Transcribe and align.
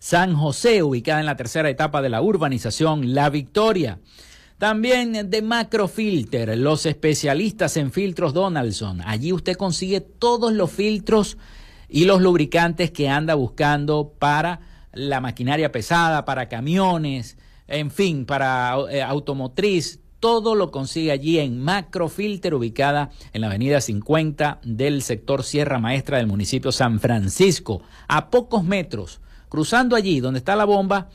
San 0.04 0.36
José, 0.36 0.82
ubicada 0.82 1.20
en 1.20 1.24
la 1.24 1.34
tercera 1.34 1.70
etapa 1.70 2.02
de 2.02 2.10
la 2.10 2.20
urbanización 2.20 3.14
La 3.14 3.30
Victoria. 3.30 4.00
También 4.58 5.30
de 5.30 5.40
Macrofilter, 5.40 6.58
los 6.58 6.84
especialistas 6.84 7.78
en 7.78 7.90
filtros 7.90 8.34
Donaldson. 8.34 9.00
Allí 9.00 9.32
usted 9.32 9.56
consigue 9.56 10.02
todos 10.02 10.52
los 10.52 10.70
filtros 10.70 11.38
y 11.88 12.04
los 12.04 12.20
lubricantes 12.20 12.90
que 12.90 13.08
anda 13.08 13.34
buscando 13.34 14.12
para 14.18 14.60
la 14.92 15.22
maquinaria 15.22 15.72
pesada, 15.72 16.26
para 16.26 16.50
camiones, 16.50 17.38
en 17.66 17.90
fin, 17.90 18.26
para 18.26 18.76
eh, 18.90 19.00
automotriz. 19.00 20.00
Todo 20.20 20.54
lo 20.54 20.70
consigue 20.70 21.12
allí 21.12 21.38
en 21.38 21.58
Macrofilter, 21.58 22.52
ubicada 22.52 23.08
en 23.32 23.40
la 23.40 23.46
avenida 23.46 23.80
50 23.80 24.60
del 24.64 25.00
sector 25.00 25.44
Sierra 25.44 25.78
Maestra 25.78 26.18
del 26.18 26.26
municipio 26.26 26.72
San 26.72 27.00
Francisco, 27.00 27.80
a 28.06 28.28
pocos 28.28 28.64
metros 28.64 29.22
cruzando 29.54 29.94
allí 29.94 30.18
donde 30.18 30.38
está 30.38 30.56
la 30.56 30.64
bomba, 30.64 31.10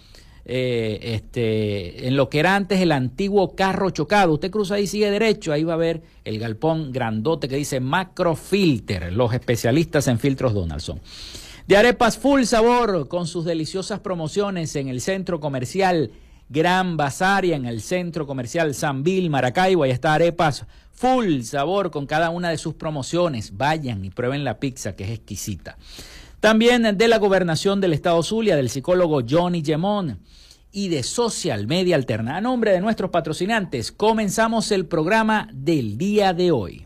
eh, 0.45 0.97
este, 1.01 2.07
en 2.07 2.15
lo 2.15 2.29
que 2.29 2.39
era 2.39 2.55
antes 2.55 2.79
el 2.79 2.93
antiguo 2.93 3.53
carro 3.53 3.89
chocado. 3.89 4.31
Usted 4.31 4.49
cruza 4.49 4.75
ahí, 4.75 4.87
sigue 4.87 5.11
derecho, 5.11 5.51
ahí 5.51 5.65
va 5.65 5.73
a 5.73 5.77
ver 5.77 6.01
el 6.23 6.39
galpón 6.39 6.93
grandote 6.93 7.49
que 7.49 7.57
dice 7.57 7.81
Macrofilter, 7.81 9.11
los 9.11 9.33
especialistas 9.33 10.07
en 10.07 10.19
filtros 10.19 10.53
Donaldson. 10.53 11.01
De 11.67 11.75
arepas 11.75 12.17
full 12.17 12.43
sabor 12.43 13.09
con 13.09 13.27
sus 13.27 13.43
deliciosas 13.43 13.99
promociones 13.99 14.73
en 14.77 14.87
el 14.87 15.01
centro 15.01 15.41
comercial 15.41 16.11
Gran 16.47 16.95
Basaria, 16.95 17.57
en 17.57 17.65
el 17.65 17.81
centro 17.81 18.25
comercial 18.25 18.73
San 18.73 19.03
Bill, 19.03 19.29
Maracaibo. 19.29 19.83
Ahí 19.83 19.91
está 19.91 20.13
arepas 20.13 20.65
full 20.93 21.41
sabor 21.41 21.91
con 21.91 22.05
cada 22.05 22.29
una 22.29 22.49
de 22.49 22.57
sus 22.57 22.75
promociones. 22.75 23.57
Vayan 23.57 24.05
y 24.05 24.11
prueben 24.11 24.45
la 24.45 24.59
pizza 24.59 24.95
que 24.95 25.03
es 25.03 25.09
exquisita. 25.09 25.77
También 26.39 26.97
de 26.97 27.07
la 27.09 27.17
gobernación 27.17 27.81
del 27.81 27.91
estado 27.91 28.23
Zulia, 28.23 28.55
del 28.55 28.69
psicólogo 28.69 29.21
Johnny 29.27 29.61
Gemón 29.63 30.19
y 30.71 30.87
de 30.87 31.03
Social 31.03 31.67
Media 31.67 31.97
Alterna. 31.97 32.37
A 32.37 32.41
nombre 32.41 32.71
de 32.71 32.79
nuestros 32.79 33.11
patrocinantes, 33.11 33.91
comenzamos 33.91 34.71
el 34.71 34.85
programa 34.85 35.49
del 35.51 35.97
día 35.97 36.31
de 36.33 36.51
hoy. 36.51 36.85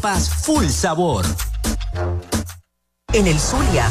full 0.00 0.66
sabor. 0.68 1.26
En 3.12 3.26
el 3.26 3.38
Zulia, 3.38 3.90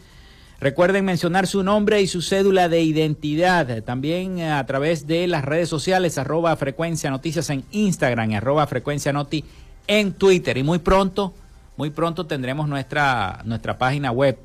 Recuerden 0.61 1.05
mencionar 1.05 1.49
su 1.49 1.65
nombre 1.65 2.01
y 2.01 2.07
su 2.07 2.23
cédula 2.23 2.69
de 2.69 2.81
identidad, 2.81 3.83
también 3.83 4.39
eh, 4.39 4.53
a 4.53 4.65
través 4.67 5.09
de 5.09 5.27
las 5.27 5.45
redes 5.45 5.69
sociales, 5.69 6.17
arroba 6.17 6.55
frecuencia 6.55 7.11
noticias 7.11 7.51
en 7.51 7.65
Instagram 7.73 8.35
arroba 8.35 8.69
frecuencia 8.69 9.13
noti 9.13 9.45
en 9.89 10.13
Twitter. 10.13 10.59
Y 10.59 10.63
muy 10.63 10.79
pronto, 10.79 11.35
muy 11.77 11.91
pronto 11.91 12.25
tendremos 12.25 12.69
nuestra, 12.69 13.41
nuestra 13.45 13.79
página 13.79 14.13
web 14.13 14.39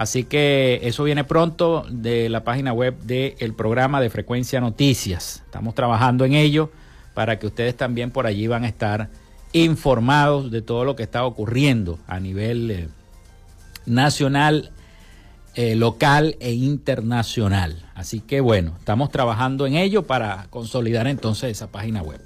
Así 0.00 0.24
que 0.24 0.80
eso 0.82 1.04
viene 1.04 1.24
pronto 1.24 1.84
de 1.90 2.30
la 2.30 2.42
página 2.42 2.72
web 2.72 2.98
del 3.00 3.52
programa 3.52 4.00
de 4.00 4.08
Frecuencia 4.08 4.58
Noticias. 4.58 5.42
Estamos 5.44 5.74
trabajando 5.74 6.24
en 6.24 6.32
ello 6.32 6.70
para 7.12 7.38
que 7.38 7.46
ustedes 7.46 7.76
también 7.76 8.10
por 8.10 8.26
allí 8.26 8.46
van 8.46 8.64
a 8.64 8.66
estar 8.66 9.10
informados 9.52 10.50
de 10.50 10.62
todo 10.62 10.86
lo 10.86 10.96
que 10.96 11.02
está 11.02 11.26
ocurriendo 11.26 11.98
a 12.06 12.18
nivel 12.18 12.70
eh, 12.70 12.88
nacional, 13.84 14.70
eh, 15.54 15.76
local 15.76 16.34
e 16.40 16.52
internacional. 16.52 17.84
Así 17.94 18.20
que 18.20 18.40
bueno, 18.40 18.76
estamos 18.78 19.10
trabajando 19.10 19.66
en 19.66 19.74
ello 19.74 20.06
para 20.06 20.46
consolidar 20.48 21.08
entonces 21.08 21.50
esa 21.50 21.66
página 21.66 22.00
web. 22.00 22.22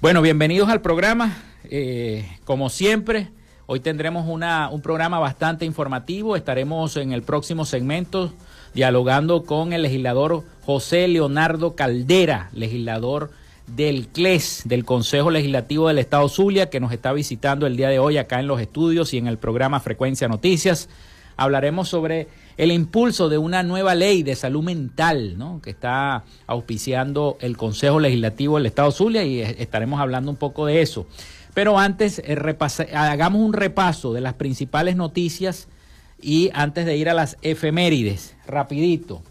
Bueno, 0.00 0.22
bienvenidos 0.22 0.68
al 0.68 0.80
programa. 0.80 1.38
Eh, 1.64 2.24
como 2.44 2.70
siempre, 2.70 3.30
hoy 3.72 3.78
tendremos 3.78 4.26
una, 4.26 4.68
un 4.68 4.80
programa 4.80 5.20
bastante 5.20 5.64
informativo. 5.64 6.34
Estaremos 6.34 6.96
en 6.96 7.12
el 7.12 7.22
próximo 7.22 7.64
segmento 7.64 8.32
dialogando 8.74 9.44
con 9.44 9.72
el 9.72 9.82
legislador 9.82 10.42
José 10.66 11.06
Leonardo 11.06 11.76
Caldera, 11.76 12.50
legislador 12.52 13.30
del 13.68 14.08
CLES, 14.08 14.62
del 14.64 14.84
Consejo 14.84 15.30
Legislativo 15.30 15.86
del 15.86 16.00
Estado 16.00 16.28
Zulia, 16.28 16.68
que 16.68 16.80
nos 16.80 16.90
está 16.90 17.12
visitando 17.12 17.68
el 17.68 17.76
día 17.76 17.90
de 17.90 18.00
hoy 18.00 18.18
acá 18.18 18.40
en 18.40 18.48
los 18.48 18.60
estudios 18.60 19.14
y 19.14 19.18
en 19.18 19.28
el 19.28 19.38
programa 19.38 19.78
Frecuencia 19.78 20.26
Noticias. 20.26 20.88
Hablaremos 21.36 21.88
sobre 21.88 22.26
el 22.56 22.72
impulso 22.72 23.28
de 23.28 23.38
una 23.38 23.62
nueva 23.62 23.94
ley 23.94 24.24
de 24.24 24.34
salud 24.34 24.64
mental, 24.64 25.38
¿no? 25.38 25.62
que 25.62 25.70
está 25.70 26.24
auspiciando 26.48 27.38
el 27.40 27.56
Consejo 27.56 28.00
Legislativo 28.00 28.56
del 28.56 28.66
Estado 28.66 28.90
Zulia 28.90 29.22
y 29.22 29.40
estaremos 29.40 30.00
hablando 30.00 30.32
un 30.32 30.36
poco 30.36 30.66
de 30.66 30.82
eso. 30.82 31.06
Pero 31.54 31.78
antes, 31.78 32.20
eh, 32.24 32.36
hagamos 32.94 33.42
un 33.42 33.52
repaso 33.52 34.12
de 34.12 34.20
las 34.20 34.34
principales 34.34 34.96
noticias 34.96 35.68
y 36.20 36.50
antes 36.52 36.86
de 36.86 36.96
ir 36.96 37.08
a 37.08 37.14
las 37.14 37.36
efemérides, 37.42 38.36
rapidito 38.46 39.22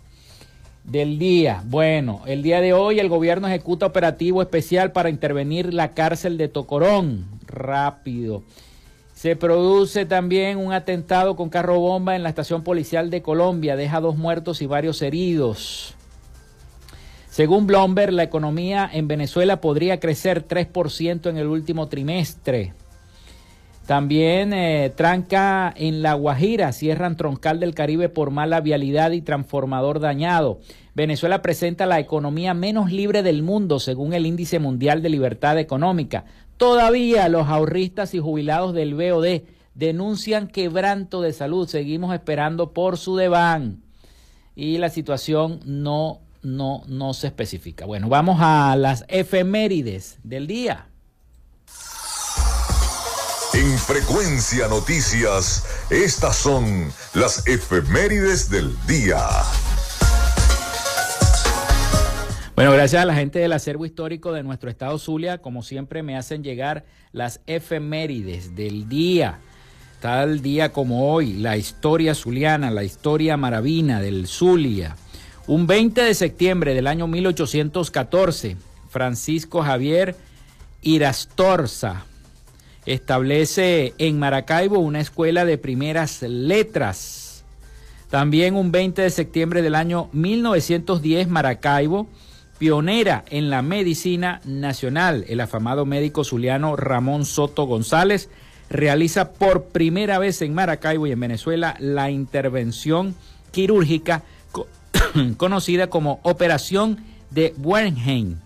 del 0.83 1.19
día. 1.19 1.63
Bueno, 1.65 2.21
el 2.25 2.41
día 2.41 2.61
de 2.61 2.73
hoy 2.73 2.99
el 2.99 3.09
gobierno 3.09 3.47
ejecuta 3.47 3.85
operativo 3.85 4.41
especial 4.41 4.91
para 4.91 5.09
intervenir 5.09 5.73
la 5.73 5.91
cárcel 5.91 6.37
de 6.37 6.47
Tocorón. 6.47 7.25
Rápido. 7.45 8.43
Se 9.13 9.35
produce 9.35 10.05
también 10.05 10.57
un 10.57 10.73
atentado 10.73 11.35
con 11.35 11.49
carro 11.49 11.79
bomba 11.79 12.15
en 12.15 12.23
la 12.23 12.29
estación 12.29 12.63
policial 12.63 13.09
de 13.09 13.21
Colombia. 13.21 13.75
Deja 13.75 13.99
dos 13.99 14.17
muertos 14.17 14.61
y 14.61 14.65
varios 14.65 15.01
heridos. 15.01 15.95
Según 17.39 17.67
Bloomberg, 17.67 18.11
la 18.11 18.23
economía 18.23 18.89
en 18.91 19.07
Venezuela 19.07 19.61
podría 19.61 20.01
crecer 20.01 20.45
3% 20.45 21.29
en 21.29 21.37
el 21.37 21.47
último 21.47 21.87
trimestre. 21.87 22.73
También 23.85 24.51
eh, 24.51 24.91
tranca 24.93 25.73
en 25.73 26.01
La 26.01 26.15
Guajira, 26.15 26.73
cierran 26.73 27.15
troncal 27.15 27.61
del 27.61 27.73
Caribe 27.73 28.09
por 28.09 28.29
mala 28.29 28.59
vialidad 28.59 29.11
y 29.11 29.21
transformador 29.21 30.01
dañado. 30.01 30.59
Venezuela 30.95 31.41
presenta 31.41 31.85
la 31.85 32.01
economía 32.01 32.53
menos 32.53 32.91
libre 32.91 33.23
del 33.23 33.41
mundo 33.41 33.79
según 33.79 34.13
el 34.13 34.25
Índice 34.25 34.59
Mundial 34.59 35.01
de 35.01 35.07
Libertad 35.07 35.57
Económica. 35.59 36.25
Todavía 36.57 37.29
los 37.29 37.47
ahorristas 37.47 38.13
y 38.15 38.19
jubilados 38.19 38.73
del 38.73 38.95
BOD 38.95 39.43
denuncian 39.75 40.49
quebranto 40.49 41.21
de 41.21 41.31
salud. 41.31 41.69
Seguimos 41.69 42.13
esperando 42.13 42.73
por 42.73 42.97
su 42.97 43.15
deván. 43.15 43.81
Y 44.57 44.77
la 44.77 44.89
situación 44.89 45.61
no, 45.63 46.19
no, 46.41 46.83
no 46.87 47.13
se 47.13 47.27
especifica. 47.27 47.85
Bueno, 47.85 48.09
vamos 48.09 48.37
a 48.41 48.75
las 48.75 49.05
efemérides 49.07 50.17
del 50.23 50.47
día. 50.47 50.87
En 53.53 53.77
Frecuencia 53.77 54.67
Noticias, 54.67 55.65
estas 55.89 56.35
son 56.35 56.91
las 57.13 57.47
efemérides 57.47 58.49
del 58.49 58.73
día. 58.87 59.19
Bueno, 62.55 62.73
gracias 62.73 63.01
a 63.01 63.05
la 63.05 63.15
gente 63.15 63.39
del 63.39 63.53
acervo 63.53 63.85
histórico 63.85 64.33
de 64.33 64.43
nuestro 64.43 64.69
estado 64.69 64.99
Zulia, 64.99 65.37
como 65.37 65.63
siempre 65.63 66.03
me 66.03 66.17
hacen 66.17 66.43
llegar 66.43 66.85
las 67.11 67.41
efemérides 67.47 68.55
del 68.55 68.87
día. 68.87 69.39
Tal 70.01 70.41
día 70.41 70.71
como 70.71 71.11
hoy, 71.11 71.33
la 71.33 71.57
historia 71.57 72.13
zuliana, 72.13 72.69
la 72.69 72.83
historia 72.83 73.35
maravina 73.35 73.99
del 73.99 74.27
Zulia. 74.27 74.95
Un 75.49 75.65
20 75.65 76.03
de 76.03 76.13
septiembre 76.13 76.75
del 76.75 76.85
año 76.85 77.07
1814, 77.07 78.55
Francisco 78.87 79.63
Javier 79.63 80.15
Irastorza, 80.83 82.05
establece 82.85 83.95
en 83.97 84.19
Maracaibo 84.19 84.77
una 84.77 84.99
escuela 84.99 85.45
de 85.45 85.57
primeras 85.57 86.21
letras. 86.21 87.43
También 88.11 88.53
un 88.53 88.71
20 88.71 89.01
de 89.01 89.09
septiembre 89.09 89.63
del 89.63 89.73
año 89.73 90.09
1910, 90.13 91.27
Maracaibo, 91.29 92.07
pionera 92.59 93.25
en 93.31 93.49
la 93.49 93.63
medicina 93.63 94.41
nacional, 94.45 95.25
el 95.29 95.41
afamado 95.41 95.83
médico 95.83 96.23
zuliano 96.23 96.75
Ramón 96.75 97.25
Soto 97.25 97.63
González, 97.63 98.29
realiza 98.69 99.31
por 99.31 99.63
primera 99.69 100.19
vez 100.19 100.43
en 100.43 100.53
Maracaibo 100.53 101.07
y 101.07 101.11
en 101.11 101.19
Venezuela 101.19 101.75
la 101.79 102.11
intervención 102.11 103.15
quirúrgica 103.51 104.21
conocida 105.37 105.87
como 105.87 106.19
Operación 106.23 107.03
de 107.31 107.53
Wernheim, 107.57 108.37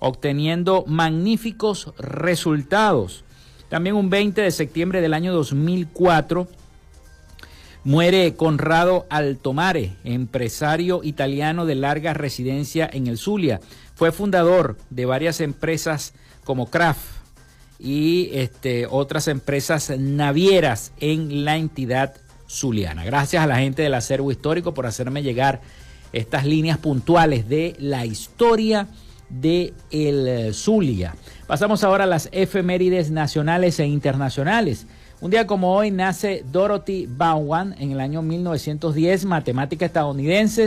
obteniendo 0.00 0.84
magníficos 0.86 1.92
resultados. 1.98 3.24
También 3.68 3.96
un 3.96 4.10
20 4.10 4.40
de 4.40 4.50
septiembre 4.50 5.00
del 5.00 5.14
año 5.14 5.32
2004 5.32 6.48
muere 7.84 8.34
Conrado 8.34 9.06
Altomare, 9.10 9.96
empresario 10.04 11.00
italiano 11.02 11.66
de 11.66 11.74
larga 11.74 12.14
residencia 12.14 12.88
en 12.92 13.06
el 13.06 13.18
Zulia. 13.18 13.60
Fue 13.94 14.12
fundador 14.12 14.76
de 14.90 15.06
varias 15.06 15.40
empresas 15.40 16.14
como 16.44 16.70
Kraft 16.70 17.22
y 17.78 18.30
este, 18.32 18.86
otras 18.88 19.26
empresas 19.26 19.92
navieras 19.98 20.92
en 21.00 21.44
la 21.44 21.56
entidad 21.56 22.14
zuliana. 22.48 23.04
Gracias 23.04 23.42
a 23.42 23.46
la 23.46 23.56
gente 23.56 23.82
del 23.82 23.94
acervo 23.94 24.30
histórico 24.30 24.74
por 24.74 24.86
hacerme 24.86 25.22
llegar 25.22 25.60
estas 26.12 26.44
líneas 26.44 26.78
puntuales 26.78 27.48
de 27.48 27.74
la 27.78 28.04
historia 28.04 28.88
de 29.28 29.72
el 29.90 30.52
Zulia. 30.54 31.14
Pasamos 31.46 31.84
ahora 31.84 32.04
a 32.04 32.06
las 32.06 32.28
efemérides 32.32 33.10
nacionales 33.10 33.80
e 33.80 33.86
internacionales. 33.86 34.86
Un 35.20 35.30
día 35.30 35.46
como 35.46 35.74
hoy 35.74 35.90
nace 35.90 36.44
Dorothy 36.50 37.06
Vaughan 37.08 37.74
en 37.78 37.92
el 37.92 38.00
año 38.00 38.22
1910, 38.22 39.24
matemática 39.24 39.86
estadounidense, 39.86 40.64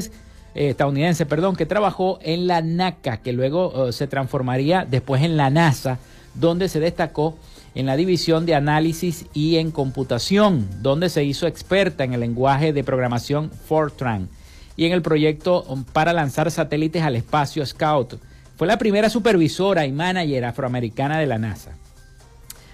eh, 0.56 0.70
estadounidense 0.70 1.25
perdón, 1.25 1.56
que 1.56 1.66
trabajó 1.66 2.20
en 2.22 2.48
la 2.48 2.62
NACA, 2.62 3.18
que 3.18 3.34
luego 3.34 3.90
eh, 3.90 3.94
se 3.94 4.08
transformaría 4.08 4.86
después 4.90 5.22
en 5.22 5.38
la 5.38 5.50
NASA, 5.50 6.00
donde 6.34 6.70
se 6.70 6.80
destacó 6.80 7.38
en 7.75 7.86
la 7.86 7.98
división 7.98 8.46
de 8.46 8.56
análisis 8.56 9.25
y 9.34 9.58
en 9.58 9.72
computación, 9.72 10.68
donde 10.82 11.10
se 11.10 11.24
hizo 11.24 11.46
experta 11.46 12.04
en 12.04 12.14
el 12.14 12.22
lenguaje 12.22 12.72
de 12.72 12.84
programación 12.84 13.52
Fortran 13.52 14.30
y 14.77 14.86
en 14.86 14.91
el 14.91 15.01
proyecto 15.01 15.65
para 15.94 16.13
lanzar 16.13 16.51
satélites 16.51 17.03
al 17.03 17.15
espacio 17.15 17.65
Scout 17.65 18.15
fue 18.58 18.67
la 18.67 18.77
primera 18.77 19.10
supervisora 19.10 19.86
y 19.86 19.91
manager 19.91 20.46
afroamericana 20.46 21.20
de 21.20 21.25
la 21.25 21.38
NASA. 21.38 21.72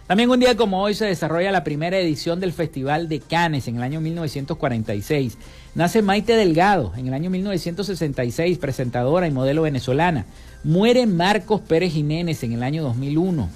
También 0.08 0.29
un 0.29 0.41
día 0.41 0.58
como 0.58 0.81
hoy 0.84 0.93
se 0.93 1.05
desarrolla 1.05 1.53
la 1.53 1.63
primera 1.63 1.98
edición 1.98 2.41
del 2.41 2.51
Festival 2.51 3.08
de 3.08 3.22
Cannes 3.22 3.67
en 3.70 3.77
el 3.77 3.84
año 3.84 4.01
1946. 4.01 5.38
Nace 5.74 6.01
Maite 6.01 6.36
Delgado 6.36 6.91
en 6.98 7.08
el 7.08 7.13
año 7.13 7.29
1966, 7.29 8.58
presentadora 8.58 9.27
y 9.27 9.31
modelo 9.31 9.62
venezolana. 9.62 10.25
Muere 10.65 11.08
Marcos 11.08 11.62
Pérez 11.62 11.93
Jiménez 11.93 12.43
en 12.43 12.51
el 12.51 12.62
año 12.62 12.84
2001. 12.84 13.50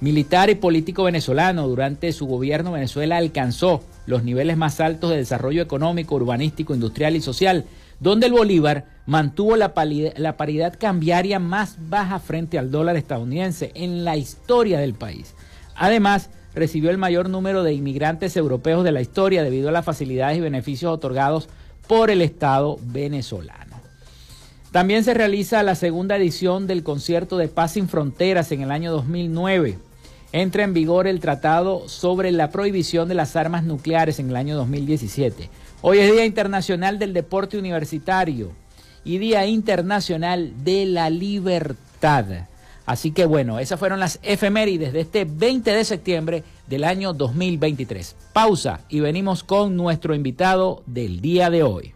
Militar 0.00 0.48
y 0.48 0.54
político 0.54 1.04
venezolano, 1.04 1.66
durante 1.66 2.12
su 2.12 2.26
gobierno 2.26 2.72
Venezuela 2.72 3.16
alcanzó 3.16 3.82
los 4.06 4.22
niveles 4.22 4.56
más 4.56 4.78
altos 4.78 5.10
de 5.10 5.16
desarrollo 5.16 5.60
económico, 5.60 6.14
urbanístico, 6.14 6.72
industrial 6.72 7.16
y 7.16 7.20
social, 7.20 7.64
donde 8.00 8.26
el 8.26 8.32
Bolívar 8.32 8.84
mantuvo 9.06 9.56
la, 9.56 9.72
paridad 9.74 10.74
cambiaria 10.78 11.38
más 11.38 11.76
baja 11.88 12.18
frente 12.18 12.58
al 12.58 12.70
dólar 12.70 12.96
estadounidense 12.96 13.70
en 13.74 14.04
la 14.04 14.16
historia 14.16 14.78
del 14.78 14.94
país. 14.94 15.34
Además, 15.74 16.30
recibió 16.54 16.90
el 16.90 16.98
mayor 16.98 17.28
número 17.28 17.62
de 17.62 17.74
inmigrantes 17.74 18.36
europeos 18.36 18.82
de 18.84 18.92
la 18.92 19.00
historia 19.00 19.42
debido 19.42 19.68
a 19.68 19.72
las 19.72 19.84
facilidades 19.84 20.38
y 20.38 20.40
beneficios 20.40 20.92
otorgados 20.92 21.48
por 21.86 22.10
el 22.10 22.22
Estado 22.22 22.78
venezolano. 22.82 23.76
También 24.72 25.04
se 25.04 25.14
realiza 25.14 25.62
la 25.62 25.74
segunda 25.74 26.16
edición 26.16 26.66
del 26.66 26.82
concierto 26.82 27.38
de 27.38 27.48
Paz 27.48 27.72
sin 27.72 27.88
Fronteras 27.88 28.50
en 28.52 28.62
el 28.62 28.70
año 28.70 28.92
2009. 28.92 29.78
Entra 30.32 30.64
en 30.64 30.74
vigor 30.74 31.06
el 31.06 31.20
tratado 31.20 31.88
sobre 31.88 32.32
la 32.32 32.50
prohibición 32.50 33.08
de 33.08 33.14
las 33.14 33.36
armas 33.36 33.64
nucleares 33.64 34.18
en 34.18 34.30
el 34.30 34.36
año 34.36 34.56
2017. 34.56 35.48
Hoy 35.82 35.98
es 35.98 36.10
Día 36.10 36.24
Internacional 36.24 36.98
del 36.98 37.12
Deporte 37.12 37.58
Universitario 37.58 38.52
y 39.04 39.18
Día 39.18 39.44
Internacional 39.46 40.64
de 40.64 40.86
la 40.86 41.10
Libertad. 41.10 42.24
Así 42.86 43.10
que 43.10 43.26
bueno, 43.26 43.58
esas 43.58 43.78
fueron 43.78 44.00
las 44.00 44.18
efemérides 44.22 44.94
de 44.94 45.00
este 45.00 45.26
20 45.26 45.70
de 45.72 45.84
septiembre 45.84 46.44
del 46.66 46.82
año 46.82 47.12
2023. 47.12 48.16
Pausa 48.32 48.80
y 48.88 49.00
venimos 49.00 49.44
con 49.44 49.76
nuestro 49.76 50.14
invitado 50.14 50.82
del 50.86 51.20
día 51.20 51.50
de 51.50 51.62
hoy. 51.62 51.95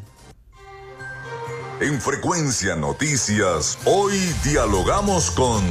En 1.81 2.01
frecuencia 2.01 2.77
noticias, 2.77 3.79
hoy 3.85 4.17
dialogamos 4.45 5.33
con... 5.33 5.65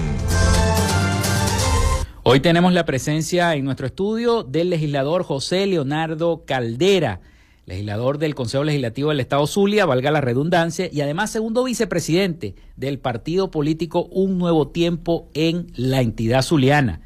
Hoy 2.30 2.42
tenemos 2.42 2.74
la 2.74 2.84
presencia 2.84 3.56
en 3.56 3.64
nuestro 3.64 3.88
estudio 3.88 4.44
del 4.44 4.70
legislador 4.70 5.24
José 5.24 5.66
Leonardo 5.66 6.44
Caldera, 6.46 7.22
legislador 7.66 8.18
del 8.18 8.36
Consejo 8.36 8.66
Legislativo 8.66 9.12
del 9.12 9.22
Estado 9.22 9.48
Zulia, 9.48 9.86
valga 9.86 10.12
la 10.12 10.20
redundancia, 10.20 10.90
y 10.92 11.00
además 11.00 11.32
segundo 11.32 11.64
vicepresidente 11.64 12.56
del 12.76 13.00
partido 13.00 13.50
político 13.50 14.10
Un 14.12 14.38
Nuevo 14.38 14.68
Tiempo 14.68 15.30
en 15.34 15.68
la 15.78 16.02
entidad 16.02 16.42
zuliana. 16.42 17.00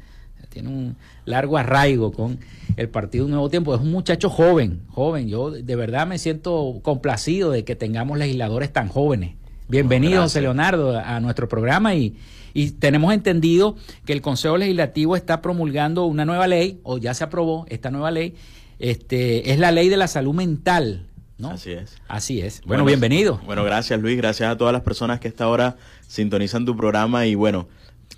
Tiene 0.48 0.70
un 0.70 0.96
largo 1.24 1.56
arraigo 1.56 2.10
con 2.10 2.40
el 2.76 2.88
partido 2.88 3.26
Un 3.26 3.30
Nuevo 3.30 3.48
Tiempo. 3.48 3.76
Es 3.76 3.80
un 3.80 3.92
muchacho 3.92 4.28
joven, 4.28 4.82
joven. 4.88 5.28
Yo 5.28 5.52
de 5.52 5.76
verdad 5.76 6.04
me 6.04 6.18
siento 6.18 6.80
complacido 6.82 7.52
de 7.52 7.64
que 7.64 7.76
tengamos 7.76 8.18
legisladores 8.18 8.72
tan 8.72 8.88
jóvenes. 8.88 9.36
Bienvenido, 9.68 10.22
José 10.22 10.40
Leonardo, 10.40 10.98
a 10.98 11.20
nuestro 11.20 11.48
programa 11.48 11.94
y 11.94 12.16
y 12.54 12.70
tenemos 12.72 13.12
entendido 13.12 13.76
que 14.04 14.12
el 14.12 14.20
Consejo 14.20 14.56
Legislativo 14.56 15.16
está 15.16 15.40
promulgando 15.42 16.06
una 16.06 16.24
nueva 16.24 16.46
ley, 16.46 16.80
o 16.82 16.98
ya 16.98 17.14
se 17.14 17.24
aprobó 17.24 17.66
esta 17.68 17.90
nueva 17.90 18.10
ley, 18.10 18.34
este, 18.78 19.52
es 19.52 19.58
la 19.58 19.70
ley 19.70 19.88
de 19.88 19.96
la 19.96 20.08
salud 20.08 20.34
mental. 20.34 21.06
¿no? 21.38 21.50
Así 21.50 21.72
es. 21.72 21.96
Así 22.08 22.40
es. 22.40 22.62
Bueno, 22.64 22.84
bienvenido. 22.84 23.40
Bueno, 23.46 23.64
gracias 23.64 24.00
Luis, 24.00 24.16
gracias 24.16 24.50
a 24.50 24.56
todas 24.56 24.72
las 24.72 24.82
personas 24.82 25.18
que 25.20 25.28
esta 25.28 25.48
hora 25.48 25.76
sintonizan 26.06 26.64
tu 26.64 26.76
programa 26.76 27.26
y 27.26 27.34
bueno, 27.34 27.68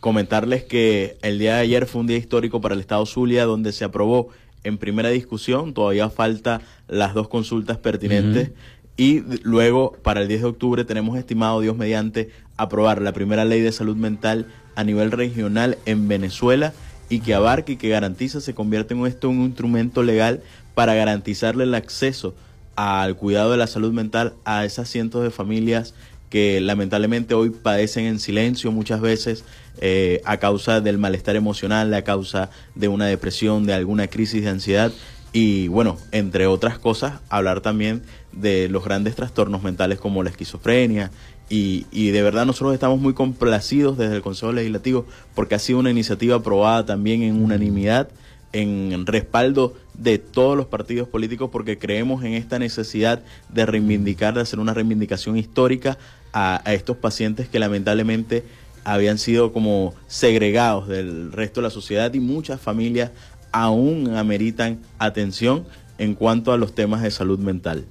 comentarles 0.01 0.65
que 0.65 1.17
el 1.23 1.39
día 1.39 1.55
de 1.55 1.61
ayer 1.61 1.87
fue 1.87 2.03
un 2.03 2.07
día 2.07 2.19
histórico 2.19 2.61
para 2.61 2.75
el 2.75 2.81
Estado 2.81 3.07
Zulia 3.07 3.45
donde 3.47 3.73
se 3.73 3.85
aprobó 3.85 4.29
en 4.65 4.79
primera 4.79 5.11
discusión, 5.11 5.75
todavía 5.75 6.11
falta 6.11 6.61
las 6.89 7.15
dos 7.15 7.29
consultas 7.29 7.79
pertinentes. 7.79 8.53
Y 8.97 9.23
luego, 9.43 9.97
para 10.03 10.23
el 10.23 10.29
10 10.29 10.43
de 10.43 10.47
octubre, 10.47 10.85
tenemos 10.85 11.19
estimado, 11.19 11.61
Dios 11.61 11.77
mediante, 11.77 12.31
aprobar 12.57 13.03
la 13.03 13.13
primera 13.13 13.45
ley 13.45 13.61
de 13.61 13.73
salud 13.73 13.97
mental 13.97 14.47
a 14.77 14.85
nivel 14.85 15.11
regional 15.11 15.79
en 15.87 16.07
Venezuela 16.07 16.73
y 17.09 17.21
que 17.21 17.35
abarque 17.35 17.73
y 17.73 17.77
que 17.77 17.89
garantiza, 17.89 18.41
se 18.41 18.55
convierte 18.55 18.95
en 18.95 19.07
esto 19.07 19.31
en 19.31 19.39
un 19.39 19.47
instrumento 19.47 20.03
legal 20.03 20.43
para 20.75 20.95
garantizarle 20.95 21.65
el 21.65 21.75
acceso 21.75 22.35
al 22.77 23.17
cuidado 23.17 23.53
de 23.53 23.57
la 23.57 23.67
salud 23.67 23.93
mental 23.93 24.35
a 24.45 24.65
esas 24.65 24.89
cientos 24.89 25.23
de 25.23 25.31
familias 25.31 25.95
que 26.31 26.61
lamentablemente 26.61 27.35
hoy 27.35 27.51
padecen 27.51 28.07
en 28.07 28.19
silencio 28.19 28.73
muchas 28.73 29.01
veces 29.01 29.45
eh, 29.81 30.21
a 30.25 30.39
causa 30.39 30.81
del 30.81 30.99
malestar 30.99 31.37
emocional, 31.37 31.95
a 31.95 32.03
causa 32.03 32.51
de 32.75 32.89
una 32.89 33.07
depresión, 33.07 33.67
de 33.67 33.75
alguna 33.75 34.09
crisis 34.09 34.43
de 34.43 34.51
ansiedad. 34.51 34.93
Y 35.33 35.69
bueno, 35.69 35.97
entre 36.11 36.49
otras 36.49 36.79
cosas, 36.79 37.21
hablar 37.29 37.61
también 37.61 38.03
de 38.37 38.69
los 38.69 38.85
grandes 38.85 39.15
trastornos 39.15 39.63
mentales 39.63 39.99
como 39.99 40.23
la 40.23 40.31
esquizofrenia 40.31 41.11
y, 41.49 41.87
y, 41.93 42.11
de 42.11 42.23
verdad 42.23 42.47
nosotros 42.47 42.73
estamos 42.73 43.01
muy 43.01 43.13
complacidos 43.13 43.99
desde 43.99 44.17
el 44.17 44.23
Consejo 44.23 44.53
Legislativo 44.53 45.05
porque 45.35 45.55
ha 45.55 45.59
sido 45.59 45.79
una 45.79 45.91
iniciativa 45.91 46.37
aprobada 46.37 46.87
también 46.87 47.23
en 47.23 47.43
unanimidad, 47.43 48.09
en 48.53 49.05
respaldo 49.07 49.75
de 49.95 50.19
todos 50.19 50.57
los 50.57 50.67
partidos 50.67 51.09
políticos 51.09 51.51
porque 51.53 51.79
creemos 51.79 52.25
en 52.25 52.33
esta 52.33 52.59
necesidad 52.59 53.23
de 53.51 53.67
reivindicar, 53.67 54.35
de 54.35 54.41
hacer 54.41 54.59
una 54.59 54.73
reivindicación 54.75 55.37
histórica 55.37 55.99
a, 56.33 56.63
a 56.65 56.73
estos 56.73 56.97
pacientes 56.97 57.49
que 57.49 57.59
lamentablemente 57.59 58.45
habían 58.85 59.19
sido 59.19 59.53
como 59.53 59.95
segregados 60.07 60.89
del 60.89 61.33
resto 61.33 61.61
de 61.61 61.67
la 61.67 61.71
sociedad 61.71 62.13
y 62.15 62.21
muchas 62.21 62.61
familias 62.61 63.11
aún 63.53 64.15
ameritan 64.17 64.81
atención 64.99 65.65
en 65.99 66.15
cuanto 66.15 66.53
a 66.53 66.57
los 66.57 66.75
temas 66.75 67.03
de 67.03 67.11
salud 67.11 67.39
mental. 67.39 67.87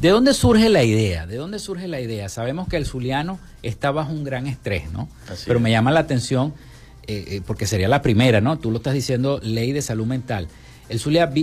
¿De 0.00 0.08
dónde 0.08 0.34
surge 0.34 0.68
la 0.68 0.82
idea? 0.82 1.26
¿De 1.26 1.36
dónde 1.36 1.58
surge 1.58 1.86
la 1.86 2.00
idea? 2.00 2.28
Sabemos 2.28 2.68
que 2.68 2.76
el 2.76 2.86
zuliano 2.86 3.38
está 3.62 3.90
bajo 3.90 4.12
un 4.12 4.24
gran 4.24 4.46
estrés, 4.46 4.90
¿no? 4.92 5.08
Pero 5.46 5.60
me 5.60 5.70
llama 5.70 5.92
la 5.92 6.00
atención, 6.00 6.52
eh, 7.06 7.24
eh, 7.28 7.40
porque 7.46 7.66
sería 7.66 7.88
la 7.88 8.02
primera, 8.02 8.40
¿no? 8.40 8.58
Tú 8.58 8.70
lo 8.70 8.78
estás 8.78 8.94
diciendo, 8.94 9.38
ley 9.42 9.72
de 9.72 9.82
salud 9.82 10.06
mental. 10.06 10.48
El, 10.88 11.00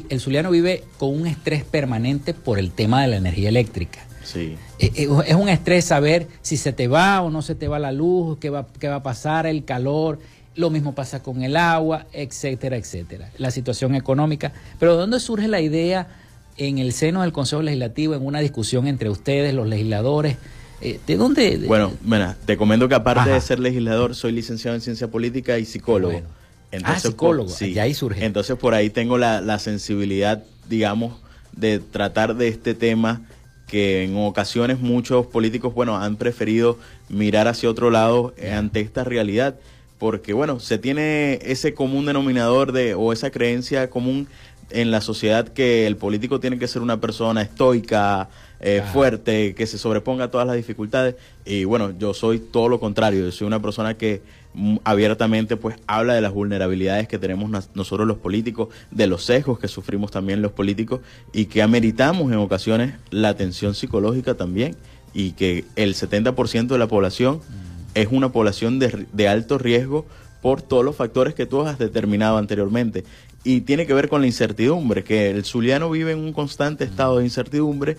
el 0.10 0.20
zuliano 0.20 0.52
vive 0.52 0.84
con 0.98 1.10
un 1.10 1.26
estrés 1.26 1.64
permanente 1.64 2.34
por 2.34 2.60
el 2.60 2.72
tema 2.72 3.02
de 3.02 3.08
la 3.08 3.18
energía 3.18 3.50
eléctrica. 3.50 4.02
Sí. 4.24 4.58
Eh, 4.80 5.08
es 5.26 5.36
un 5.36 5.50
estrés 5.50 5.86
saber 5.86 6.28
si 6.42 6.58
se 6.58 6.74
te 6.74 6.88
va 6.88 7.22
o 7.22 7.30
no 7.30 7.42
se 7.42 7.56
te 7.56 7.68
va 7.68 7.80
la 7.80 7.92
luz, 7.92 8.38
qué 8.40 8.50
va, 8.50 8.68
qué 8.80 8.88
va 8.90 8.96
a 8.96 9.04
pasar, 9.04 9.46
el 9.46 9.64
calor. 9.66 10.20
Lo 10.56 10.70
mismo 10.70 10.94
pasa 10.94 11.24
con 11.24 11.42
el 11.42 11.56
agua, 11.56 12.08
etcétera, 12.12 12.76
etcétera. 12.76 13.30
La 13.38 13.50
situación 13.50 13.96
económica. 13.96 14.52
Pero 14.78 14.94
¿de 14.94 15.00
dónde 15.00 15.20
surge 15.20 15.48
la 15.48 15.62
idea 15.62 16.08
en 16.60 16.78
el 16.78 16.94
seno 16.94 17.22
del 17.22 17.32
Consejo 17.32 17.62
Legislativo, 17.62 18.14
en 18.14 18.26
una 18.26 18.40
discusión 18.40 18.86
entre 18.86 19.10
ustedes, 19.10 19.54
los 19.54 19.68
legisladores. 19.68 20.38
Eh, 20.82 21.00
¿De 21.08 21.18
dónde? 21.18 21.58
Bueno, 21.68 21.94
mira, 22.04 22.38
te 22.46 22.58
comento 22.58 22.88
que 22.88 22.96
aparte 22.96 23.30
de 23.30 23.42
ser 23.42 23.60
legislador, 23.60 24.14
soy 24.14 24.34
licenciado 24.34 24.76
en 24.76 24.82
ciencia 24.82 25.08
política 25.08 25.58
y 25.58 25.66
psicólogo. 25.66 26.22
Entonces, 26.72 27.06
ah, 27.06 27.10
psicólogo, 27.10 27.50
sí. 27.50 27.78
ahí 27.80 27.94
surge. 27.94 28.24
Entonces 28.24 28.56
por 28.58 28.74
ahí 28.74 28.90
tengo 28.90 29.18
la, 29.18 29.60
sensibilidad, 29.60 30.44
digamos, 30.70 31.16
de 31.54 31.80
tratar 31.80 32.36
de 32.36 32.50
este 32.50 32.76
tema 32.76 33.22
que 33.68 34.04
en 34.04 34.18
ocasiones 34.18 34.80
muchos 34.80 35.28
políticos, 35.28 35.74
bueno, 35.74 35.98
han 35.98 36.16
preferido 36.16 36.78
mirar 37.08 37.48
hacia 37.48 37.70
otro 37.70 37.90
lado 37.90 38.34
eh, 38.38 38.52
ante 38.52 38.82
esta 38.82 39.04
realidad, 39.04 39.56
porque, 39.98 40.34
bueno, 40.34 40.60
se 40.60 40.78
tiene 40.78 41.40
ese 41.44 41.74
común 41.74 42.06
denominador 42.06 42.72
de, 42.72 42.94
o 42.94 43.12
esa 43.14 43.32
creencia 43.32 43.90
común 43.90 44.28
en 44.70 44.92
la 44.92 45.02
sociedad 45.02 45.48
que 45.48 45.88
el 45.88 45.98
político 45.98 46.40
tiene 46.40 46.60
que 46.60 46.68
ser 46.68 46.82
una 46.82 47.00
persona 47.00 47.42
estoica, 47.42 48.30
eh, 48.60 48.84
fuerte, 48.92 49.56
que 49.56 49.66
se 49.68 49.78
sobreponga 49.78 50.26
a 50.26 50.32
todas 50.32 50.46
las 50.46 50.56
dificultades. 50.56 51.16
Y 51.46 51.64
bueno, 51.64 51.92
yo 51.98 52.14
soy 52.14 52.40
todo 52.40 52.70
lo 52.70 52.80
contrario, 52.80 53.26
yo 53.26 53.32
soy 53.32 53.48
una 53.48 53.62
persona 53.62 53.96
que 53.96 54.22
mm, 54.54 54.78
abiertamente 54.84 55.58
pues 55.58 55.78
habla 55.88 56.14
de 56.14 56.22
las 56.22 56.34
vulnerabilidades 56.34 57.08
que 57.08 57.18
tenemos 57.18 57.50
nosotros 57.74 58.08
los 58.08 58.18
políticos, 58.18 58.70
de 58.92 59.08
los 59.08 59.24
sesgos 59.24 59.60
que 59.60 59.68
sufrimos 59.68 60.12
también 60.12 60.42
los 60.42 60.52
políticos 60.52 61.02
y 61.34 61.46
que 61.46 61.62
ameritamos 61.62 62.32
en 62.32 62.38
ocasiones 62.38 62.96
la 63.12 63.30
atención 63.30 63.76
psicológica 63.76 64.36
también 64.36 64.76
y 65.14 65.32
que 65.32 65.66
el 65.76 65.96
70% 65.96 66.68
de 66.68 66.78
la 66.78 66.88
población 66.88 67.42
es 67.96 68.10
una 68.12 68.32
población 68.32 68.78
de, 68.78 69.08
de 69.12 69.28
alto 69.28 69.58
riesgo 69.58 70.06
por 70.42 70.62
todos 70.62 70.86
los 70.86 70.96
factores 70.96 71.34
que 71.34 71.46
tú 71.46 71.62
has 71.62 71.78
determinado 71.80 72.38
anteriormente. 72.38 73.04
Y 73.44 73.62
tiene 73.62 73.88
que 73.88 73.94
ver 73.94 74.10
con 74.10 74.22
la 74.22 74.28
incertidumbre, 74.28 75.04
que 75.04 75.30
el 75.30 75.46
zuliano 75.46 75.90
vive 75.90 76.12
en 76.12 76.20
un 76.20 76.34
constante 76.34 76.84
estado 76.84 77.20
de 77.20 77.24
incertidumbre 77.24 77.98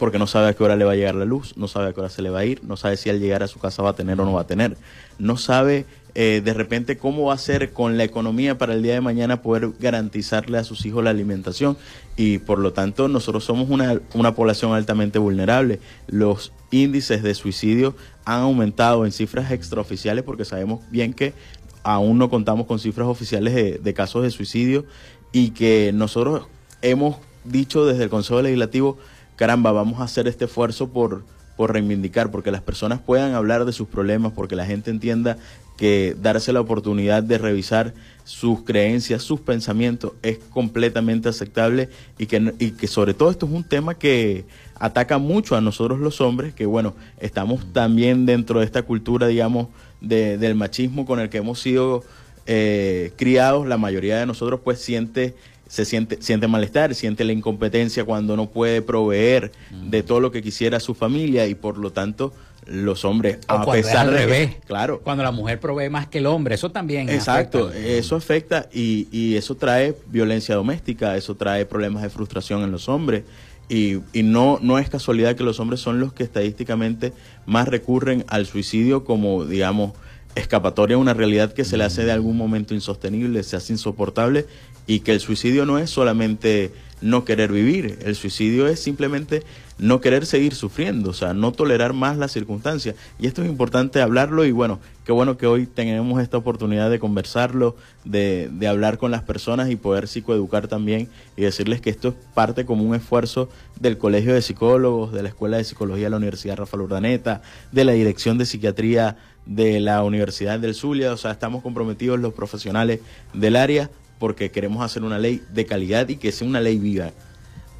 porque 0.00 0.18
no 0.18 0.26
sabe 0.26 0.48
a 0.48 0.54
qué 0.54 0.64
hora 0.64 0.76
le 0.76 0.86
va 0.86 0.92
a 0.92 0.96
llegar 0.96 1.14
la 1.14 1.26
luz, 1.26 1.58
no 1.58 1.68
sabe 1.68 1.90
a 1.90 1.92
qué 1.92 2.00
hora 2.00 2.08
se 2.08 2.22
le 2.22 2.30
va 2.30 2.38
a 2.38 2.44
ir, 2.46 2.64
no 2.64 2.78
sabe 2.78 2.96
si 2.96 3.10
al 3.10 3.20
llegar 3.20 3.42
a 3.42 3.46
su 3.46 3.58
casa 3.58 3.82
va 3.82 3.90
a 3.90 3.94
tener 3.94 4.18
o 4.18 4.24
no 4.24 4.32
va 4.32 4.40
a 4.40 4.46
tener, 4.46 4.78
no 5.18 5.36
sabe 5.36 5.84
eh, 6.14 6.40
de 6.42 6.54
repente 6.54 6.96
cómo 6.96 7.26
va 7.26 7.34
a 7.34 7.38
ser 7.38 7.72
con 7.72 7.98
la 7.98 8.04
economía 8.04 8.58
para 8.58 8.72
el 8.72 8.82
día 8.82 8.94
de 8.94 9.02
mañana 9.02 9.42
poder 9.42 9.70
garantizarle 9.78 10.58
a 10.58 10.64
sus 10.64 10.84
hijos 10.86 11.04
la 11.04 11.10
alimentación 11.10 11.76
y 12.16 12.38
por 12.38 12.58
lo 12.58 12.72
tanto 12.72 13.08
nosotros 13.08 13.44
somos 13.44 13.68
una, 13.68 14.00
una 14.14 14.34
población 14.34 14.72
altamente 14.72 15.18
vulnerable. 15.18 15.80
Los 16.08 16.52
índices 16.70 17.22
de 17.22 17.34
suicidio 17.34 17.94
han 18.24 18.40
aumentado 18.40 19.04
en 19.04 19.12
cifras 19.12 19.52
extraoficiales 19.52 20.24
porque 20.24 20.44
sabemos 20.44 20.80
bien 20.90 21.12
que 21.12 21.34
aún 21.82 22.18
no 22.18 22.30
contamos 22.30 22.66
con 22.66 22.78
cifras 22.78 23.08
oficiales 23.08 23.82
de, 23.82 23.94
casos 23.94 24.22
de 24.22 24.30
suicidio 24.30 24.84
y 25.32 25.50
que 25.50 25.92
nosotros 25.94 26.46
hemos 26.82 27.16
dicho 27.44 27.86
desde 27.86 28.04
el 28.04 28.10
Consejo 28.10 28.42
Legislativo 28.42 28.98
caramba, 29.36 29.72
vamos 29.72 30.00
a 30.00 30.04
hacer 30.04 30.28
este 30.28 30.44
esfuerzo 30.44 30.90
por, 30.90 31.24
por 31.56 31.72
reivindicar, 31.72 32.30
porque 32.30 32.50
las 32.50 32.60
personas 32.60 33.00
puedan 33.00 33.32
hablar 33.32 33.64
de 33.64 33.72
sus 33.72 33.88
problemas, 33.88 34.32
porque 34.32 34.54
la 34.54 34.66
gente 34.66 34.90
entienda 34.90 35.38
que 35.78 36.14
darse 36.20 36.52
la 36.52 36.60
oportunidad 36.60 37.22
de 37.22 37.38
revisar 37.38 37.94
sus 38.24 38.64
creencias, 38.64 39.22
sus 39.22 39.40
pensamientos 39.40 40.12
es 40.20 40.38
completamente 40.50 41.30
aceptable 41.30 41.88
y 42.18 42.26
que, 42.26 42.52
y 42.58 42.72
que 42.72 42.86
sobre 42.86 43.14
todo 43.14 43.30
esto 43.30 43.46
es 43.46 43.52
un 43.52 43.64
tema 43.64 43.94
que 43.94 44.44
ataca 44.74 45.16
mucho 45.16 45.56
a 45.56 45.62
nosotros 45.62 46.00
los 46.00 46.20
hombres, 46.20 46.52
que 46.52 46.66
bueno, 46.66 46.94
estamos 47.18 47.72
también 47.72 48.26
dentro 48.26 48.60
de 48.60 48.66
esta 48.66 48.82
cultura, 48.82 49.26
digamos, 49.26 49.68
de, 50.00 50.38
del 50.38 50.54
machismo 50.54 51.06
con 51.06 51.20
el 51.20 51.28
que 51.28 51.38
hemos 51.38 51.60
sido 51.60 52.04
eh, 52.46 53.12
criados, 53.16 53.66
la 53.66 53.76
mayoría 53.76 54.18
de 54.18 54.26
nosotros 54.26 54.60
pues 54.62 54.80
siente 54.80 55.34
se 55.68 55.84
siente, 55.84 56.18
siente 56.20 56.48
malestar, 56.48 56.96
siente 56.96 57.22
la 57.22 57.32
incompetencia 57.32 58.04
cuando 58.04 58.36
no 58.36 58.50
puede 58.50 58.82
proveer 58.82 59.52
de 59.70 60.02
todo 60.02 60.18
lo 60.18 60.32
que 60.32 60.42
quisiera 60.42 60.80
su 60.80 60.94
familia 60.94 61.46
y 61.46 61.54
por 61.54 61.78
lo 61.78 61.92
tanto 61.92 62.32
los 62.66 63.04
hombres 63.04 63.38
a 63.46 63.64
pesar 63.70 64.10
de 64.10 64.18
revés, 64.18 64.56
claro. 64.66 65.00
cuando 65.00 65.22
la 65.22 65.30
mujer 65.30 65.60
provee 65.60 65.88
más 65.88 66.08
que 66.08 66.18
el 66.18 66.26
hombre 66.26 66.56
eso 66.56 66.72
también 66.72 67.08
exacto 67.08 67.72
eso 67.72 68.16
afecta 68.16 68.68
y, 68.72 69.06
y, 69.12 69.36
eso 69.36 69.54
trae 69.54 69.94
violencia 70.08 70.56
doméstica 70.56 71.16
eso 71.16 71.36
trae 71.36 71.64
problemas 71.66 72.02
de 72.02 72.10
frustración 72.10 72.62
en 72.62 72.72
los 72.72 72.88
hombres 72.88 73.22
y, 73.70 74.00
y, 74.12 74.22
no 74.22 74.58
no 74.60 74.78
es 74.78 74.90
casualidad 74.90 75.36
que 75.36 75.44
los 75.44 75.60
hombres 75.60 75.80
son 75.80 76.00
los 76.00 76.12
que 76.12 76.24
estadísticamente 76.24 77.12
más 77.46 77.68
recurren 77.68 78.24
al 78.28 78.44
suicidio 78.44 79.04
como 79.04 79.44
digamos 79.44 79.92
escapatoria 80.34 80.96
a 80.96 80.98
una 80.98 81.14
realidad 81.14 81.52
que 81.52 81.64
se 81.64 81.76
le 81.76 81.84
hace 81.84 82.04
de 82.04 82.12
algún 82.12 82.36
momento 82.36 82.74
insostenible, 82.74 83.42
se 83.42 83.56
hace 83.56 83.72
insoportable 83.72 84.46
y 84.86 85.00
que 85.00 85.12
el 85.12 85.20
suicidio 85.20 85.66
no 85.66 85.78
es 85.78 85.90
solamente 85.90 86.72
no 87.00 87.24
querer 87.24 87.52
vivir, 87.52 87.98
el 88.02 88.14
suicidio 88.14 88.66
es 88.66 88.80
simplemente 88.80 89.42
no 89.78 90.00
querer 90.00 90.26
seguir 90.26 90.54
sufriendo, 90.54 91.10
o 91.10 91.12
sea, 91.14 91.32
no 91.32 91.52
tolerar 91.52 91.94
más 91.94 92.18
las 92.18 92.32
circunstancias. 92.32 92.96
Y 93.18 93.26
esto 93.26 93.42
es 93.42 93.48
importante 93.48 94.02
hablarlo 94.02 94.44
y 94.44 94.52
bueno, 94.52 94.78
qué 95.04 95.12
bueno 95.12 95.38
que 95.38 95.46
hoy 95.46 95.66
tenemos 95.66 96.20
esta 96.20 96.36
oportunidad 96.36 96.90
de 96.90 96.98
conversarlo, 96.98 97.76
de, 98.04 98.50
de 98.52 98.68
hablar 98.68 98.98
con 98.98 99.10
las 99.10 99.22
personas 99.22 99.70
y 99.70 99.76
poder 99.76 100.06
psicoeducar 100.06 100.68
también 100.68 101.08
y 101.36 101.42
decirles 101.42 101.80
que 101.80 101.88
esto 101.88 102.08
es 102.08 102.14
parte 102.34 102.66
como 102.66 102.84
un 102.84 102.94
esfuerzo 102.94 103.48
del 103.80 103.96
Colegio 103.96 104.34
de 104.34 104.42
Psicólogos, 104.42 105.12
de 105.12 105.22
la 105.22 105.30
Escuela 105.30 105.56
de 105.56 105.64
Psicología 105.64 106.04
de 106.04 106.10
la 106.10 106.18
Universidad 106.18 106.56
Rafael 106.56 106.82
Urdaneta, 106.82 107.40
de 107.72 107.84
la 107.84 107.92
Dirección 107.92 108.36
de 108.36 108.44
Psiquiatría 108.44 109.16
de 109.46 109.80
la 109.80 110.04
Universidad 110.04 110.60
del 110.60 110.74
Zulia, 110.74 111.12
o 111.12 111.16
sea, 111.16 111.30
estamos 111.32 111.62
comprometidos 111.62 112.20
los 112.20 112.34
profesionales 112.34 113.00
del 113.32 113.56
área 113.56 113.90
porque 114.20 114.52
queremos 114.52 114.84
hacer 114.84 115.02
una 115.02 115.18
ley 115.18 115.42
de 115.52 115.66
calidad 115.66 116.08
y 116.08 116.16
que 116.16 116.30
sea 116.30 116.46
una 116.46 116.60
ley 116.60 116.78
viva. 116.78 117.10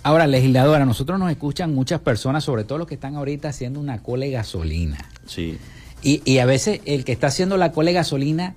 Ahora, 0.02 0.26
legisladora, 0.26 0.86
nosotros 0.86 1.18
nos 1.20 1.30
escuchan 1.30 1.74
muchas 1.74 2.00
personas, 2.00 2.42
sobre 2.42 2.64
todo 2.64 2.78
los 2.78 2.88
que 2.88 2.94
están 2.94 3.14
ahorita 3.14 3.50
haciendo 3.50 3.78
una 3.78 4.02
cole 4.02 4.30
gasolina. 4.30 4.98
Sí. 5.26 5.58
Y, 6.02 6.22
y 6.24 6.38
a 6.38 6.46
veces 6.46 6.80
el 6.86 7.04
que 7.04 7.12
está 7.12 7.26
haciendo 7.26 7.58
la 7.58 7.72
cole 7.72 7.92
gasolina 7.92 8.54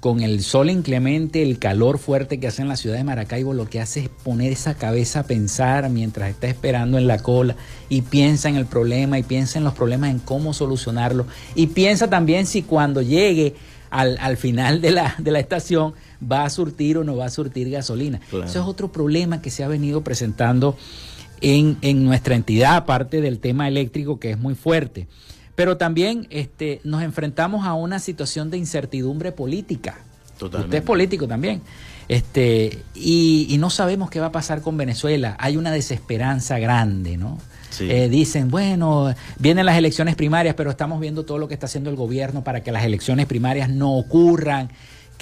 con 0.00 0.20
el 0.20 0.42
sol 0.42 0.68
inclemente, 0.68 1.42
el 1.42 1.58
calor 1.58 1.98
fuerte 1.98 2.38
que 2.38 2.46
hace 2.46 2.60
en 2.60 2.68
la 2.68 2.76
ciudad 2.76 2.96
de 2.96 3.04
Maracaibo, 3.04 3.54
lo 3.54 3.70
que 3.70 3.80
hace 3.80 4.00
es 4.00 4.08
poner 4.10 4.52
esa 4.52 4.74
cabeza 4.74 5.20
a 5.20 5.22
pensar 5.22 5.88
mientras 5.88 6.28
está 6.28 6.46
esperando 6.46 6.98
en 6.98 7.06
la 7.06 7.20
cola 7.20 7.56
y 7.88 8.02
piensa 8.02 8.50
en 8.50 8.56
el 8.56 8.66
problema 8.66 9.18
y 9.18 9.22
piensa 9.22 9.56
en 9.56 9.64
los 9.64 9.72
problemas, 9.72 10.10
en 10.10 10.18
cómo 10.18 10.52
solucionarlo 10.52 11.26
y 11.54 11.68
piensa 11.68 12.10
también 12.10 12.44
si 12.44 12.60
cuando 12.60 13.00
llegue 13.00 13.54
al, 13.88 14.18
al 14.20 14.36
final 14.36 14.82
de 14.82 14.90
la, 14.90 15.14
de 15.16 15.30
la 15.30 15.40
estación 15.40 15.94
va 16.30 16.44
a 16.44 16.50
surtir 16.50 16.98
o 16.98 17.04
no 17.04 17.16
va 17.16 17.26
a 17.26 17.30
surtir 17.30 17.70
gasolina. 17.70 18.20
Eso 18.28 18.44
es 18.44 18.56
otro 18.56 18.90
problema 18.90 19.42
que 19.42 19.50
se 19.50 19.64
ha 19.64 19.68
venido 19.68 20.02
presentando 20.02 20.76
en, 21.40 21.76
en 21.82 22.04
nuestra 22.04 22.34
entidad, 22.34 22.76
aparte 22.76 23.20
del 23.20 23.38
tema 23.38 23.68
eléctrico 23.68 24.18
que 24.18 24.30
es 24.30 24.38
muy 24.38 24.54
fuerte. 24.54 25.06
Pero 25.54 25.76
también 25.76 26.26
este, 26.30 26.80
nos 26.84 27.02
enfrentamos 27.02 27.66
a 27.66 27.74
una 27.74 27.98
situación 27.98 28.50
de 28.50 28.58
incertidumbre 28.58 29.32
política. 29.32 29.98
Totalmente. 30.38 30.66
Usted 30.66 30.78
es 30.78 30.84
político 30.84 31.28
también. 31.28 31.62
Este, 32.08 32.82
y, 32.94 33.46
y, 33.48 33.58
no 33.58 33.70
sabemos 33.70 34.10
qué 34.10 34.20
va 34.20 34.26
a 34.26 34.32
pasar 34.32 34.60
con 34.60 34.76
Venezuela. 34.76 35.36
Hay 35.38 35.56
una 35.56 35.70
desesperanza 35.70 36.58
grande, 36.58 37.16
¿no? 37.16 37.38
Sí. 37.70 37.90
Eh, 37.90 38.08
dicen, 38.08 38.50
bueno, 38.50 39.14
vienen 39.38 39.66
las 39.66 39.76
elecciones 39.76 40.14
primarias, 40.14 40.54
pero 40.54 40.70
estamos 40.70 41.00
viendo 41.00 41.24
todo 41.24 41.38
lo 41.38 41.48
que 41.48 41.54
está 41.54 41.66
haciendo 41.66 41.90
el 41.90 41.96
gobierno 41.96 42.44
para 42.44 42.62
que 42.62 42.72
las 42.72 42.84
elecciones 42.84 43.26
primarias 43.26 43.68
no 43.68 43.96
ocurran 43.96 44.70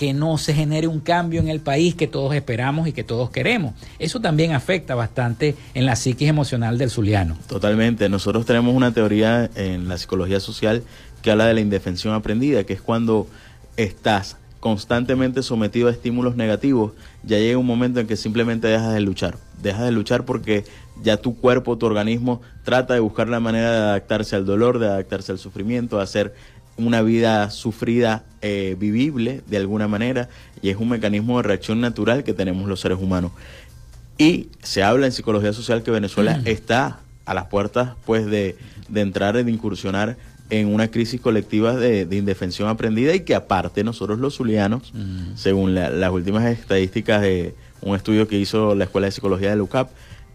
que 0.02 0.12
no 0.12 0.36
se 0.36 0.52
genere 0.52 0.88
un 0.88 0.98
cambio 0.98 1.40
en 1.40 1.46
el 1.46 1.60
país 1.60 1.94
que 1.94 2.08
todos 2.08 2.34
esperamos 2.34 2.88
y 2.88 2.92
que 2.92 3.04
todos 3.04 3.30
queremos. 3.30 3.74
Eso 4.00 4.18
también 4.18 4.50
afecta 4.50 4.96
bastante 4.96 5.54
en 5.74 5.86
la 5.86 5.94
psiquis 5.94 6.28
emocional 6.28 6.76
del 6.76 6.90
zuliano. 6.90 7.38
Totalmente. 7.46 8.08
Nosotros 8.08 8.44
tenemos 8.44 8.74
una 8.74 8.92
teoría 8.92 9.48
en 9.54 9.86
la 9.88 9.96
psicología 9.98 10.40
social 10.40 10.82
que 11.22 11.30
habla 11.30 11.46
de 11.46 11.54
la 11.54 11.60
indefensión 11.60 12.14
aprendida, 12.14 12.64
que 12.64 12.72
es 12.72 12.82
cuando 12.82 13.28
estás 13.76 14.38
constantemente 14.58 15.44
sometido 15.44 15.86
a 15.86 15.92
estímulos 15.92 16.34
negativos, 16.34 16.94
ya 17.22 17.38
llega 17.38 17.58
un 17.58 17.66
momento 17.66 18.00
en 18.00 18.08
que 18.08 18.16
simplemente 18.16 18.66
dejas 18.66 18.94
de 18.94 19.00
luchar. 19.02 19.36
Dejas 19.62 19.84
de 19.84 19.92
luchar 19.92 20.24
porque 20.24 20.64
ya 21.00 21.16
tu 21.16 21.36
cuerpo, 21.36 21.78
tu 21.78 21.86
organismo 21.86 22.42
trata 22.64 22.94
de 22.94 23.00
buscar 23.00 23.28
la 23.28 23.38
manera 23.38 23.70
de 23.70 23.78
adaptarse 23.78 24.34
al 24.34 24.46
dolor, 24.46 24.80
de 24.80 24.86
adaptarse 24.86 25.30
al 25.30 25.38
sufrimiento, 25.38 25.98
de 25.98 26.02
hacer 26.02 26.34
una 26.76 27.02
vida 27.02 27.50
sufrida 27.50 28.24
eh, 28.40 28.76
vivible 28.78 29.42
de 29.46 29.56
alguna 29.56 29.88
manera 29.88 30.28
y 30.62 30.70
es 30.70 30.76
un 30.76 30.88
mecanismo 30.88 31.36
de 31.36 31.44
reacción 31.44 31.80
natural 31.80 32.24
que 32.24 32.32
tenemos 32.32 32.68
los 32.68 32.80
seres 32.80 32.98
humanos. 32.98 33.32
Y 34.18 34.48
se 34.62 34.82
habla 34.82 35.06
en 35.06 35.12
psicología 35.12 35.52
social 35.52 35.82
que 35.82 35.90
Venezuela 35.90 36.38
mm. 36.38 36.46
está 36.46 37.00
a 37.24 37.34
las 37.34 37.46
puertas 37.46 37.92
pues 38.04 38.26
de, 38.26 38.56
de 38.88 39.00
entrar, 39.00 39.42
de 39.42 39.50
incursionar 39.50 40.16
en 40.50 40.72
una 40.72 40.88
crisis 40.88 41.20
colectiva 41.20 41.74
de, 41.74 42.04
de, 42.04 42.16
indefensión 42.16 42.68
aprendida 42.68 43.14
y 43.14 43.20
que 43.20 43.34
aparte 43.34 43.84
nosotros 43.84 44.18
los 44.18 44.36
zulianos, 44.36 44.92
mm. 44.94 45.36
según 45.36 45.74
la, 45.74 45.88
las 45.88 46.10
últimas 46.10 46.44
estadísticas 46.44 47.22
de 47.22 47.54
un 47.80 47.96
estudio 47.96 48.28
que 48.28 48.38
hizo 48.38 48.74
la 48.74 48.84
Escuela 48.84 49.06
de 49.06 49.12
Psicología 49.12 49.50
de 49.50 49.56
LUCAP, 49.56 49.90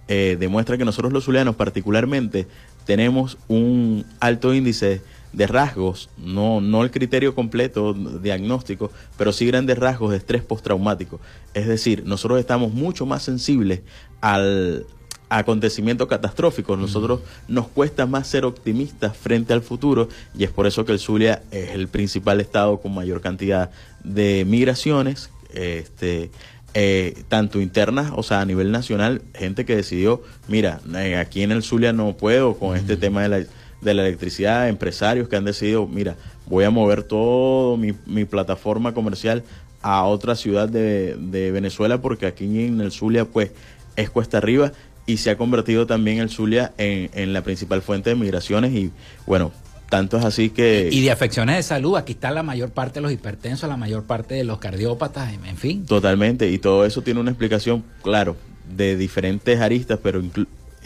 eh, 0.08 0.38
demuestra 0.40 0.78
que 0.78 0.86
nosotros 0.86 1.12
los 1.12 1.26
zulianos 1.26 1.56
particularmente 1.56 2.48
tenemos 2.86 3.38
un 3.48 4.06
alto 4.20 4.54
índice 4.54 5.02
de 5.34 5.48
rasgos, 5.48 6.10
no, 6.18 6.62
no 6.62 6.84
el 6.84 6.92
criterio 6.92 7.36
completo 7.36 7.94
diagnóstico, 7.94 8.92
pero 9.18 9.32
sí 9.32 9.46
grandes 9.46 9.78
rasgos 9.78 10.12
de 10.12 10.18
estrés 10.18 10.44
postraumático. 10.44 11.20
Es 11.54 11.68
decir, 11.68 12.04
nosotros 12.06 12.40
estamos 12.40 12.74
mucho 12.74 13.06
más 13.06 13.24
sensibles 13.24 13.82
al 14.22 14.86
acontecimiento 15.30 16.08
catastrófico. 16.08 16.78
Nosotros 16.78 17.22
nos 17.48 17.68
cuesta 17.68 18.06
más 18.06 18.28
ser 18.28 18.46
optimistas 18.46 19.16
frente 19.16 19.54
al 19.54 19.62
futuro 19.62 20.10
y 20.38 20.44
es 20.44 20.52
por 20.52 20.68
eso 20.68 20.86
que 20.86 20.94
el 20.94 21.00
Zulia 21.00 21.44
es 21.52 21.72
el 21.72 21.88
principal 21.88 22.40
estado 22.40 22.80
con 22.80 22.94
mayor 22.94 23.22
cantidad 23.22 23.72
de 24.04 24.46
migraciones. 24.46 25.30
Este, 25.54 26.30
eh, 26.74 27.24
tanto 27.28 27.60
internas, 27.60 28.12
o 28.16 28.22
sea, 28.22 28.42
a 28.42 28.46
nivel 28.46 28.72
nacional, 28.72 29.22
gente 29.34 29.66
que 29.66 29.76
decidió, 29.76 30.22
mira, 30.48 30.80
eh, 30.96 31.16
aquí 31.16 31.42
en 31.42 31.52
el 31.52 31.64
Zulia 31.64 31.92
no 31.92 32.16
puedo 32.16 32.56
con 32.56 32.78
este 32.78 32.98
tema 32.98 33.24
de 33.24 33.30
la 33.30 33.46
de 33.82 33.94
la 33.94 34.06
electricidad, 34.06 34.70
empresarios 34.70 35.28
que 35.30 35.36
han 35.36 35.46
decidido, 35.46 35.88
mira, 35.88 36.16
voy 36.48 36.64
a 36.64 36.70
mover 36.70 37.04
todo 37.04 37.78
mi, 37.78 37.94
mi 38.06 38.26
plataforma 38.26 38.94
comercial 38.94 39.44
a 39.82 40.04
otra 40.04 40.36
ciudad 40.36 40.68
de, 40.68 41.16
de, 41.16 41.52
Venezuela 41.52 42.02
porque 42.02 42.26
aquí 42.26 42.46
en 42.46 42.82
el 42.82 42.92
Zulia 42.92 43.26
pues 43.26 43.52
es 43.96 44.10
cuesta 44.10 44.40
arriba 44.40 44.72
y 45.06 45.18
se 45.18 45.30
ha 45.30 45.38
convertido 45.38 45.86
también 45.86 46.18
el 46.18 46.30
Zulia 46.30 46.74
en, 46.78 47.10
en 47.14 47.34
la 47.34 47.44
principal 47.44 47.82
fuente 47.82 48.10
de 48.10 48.16
migraciones 48.16 48.74
y 48.74 48.92
bueno, 49.26 49.52
Tanto 49.90 50.18
es 50.18 50.26
así 50.26 50.50
que... 50.50 50.90
Y 50.92 51.02
de 51.02 51.12
afecciones 51.12 51.56
de 51.56 51.64
salud, 51.64 51.96
aquí 51.96 52.12
está 52.12 52.32
la 52.32 52.44
mayor 52.44 52.72
parte 52.72 52.96
de 52.96 53.04
los 53.04 53.12
hipertensos, 53.12 53.70
la 53.70 53.78
mayor 53.78 54.04
parte 54.04 54.36
de 54.36 54.44
los 54.44 54.60
cardiópatas, 54.60 55.32
en 55.32 55.58
fin. 55.58 55.86
Totalmente, 55.86 56.50
y 56.52 56.58
todo 56.58 56.86
eso 56.86 57.02
tiene 57.02 57.22
una 57.22 57.32
explicación, 57.32 57.86
claro, 58.04 58.36
de 58.76 58.98
diferentes 58.98 59.62
aristas, 59.62 60.00
pero 60.04 60.22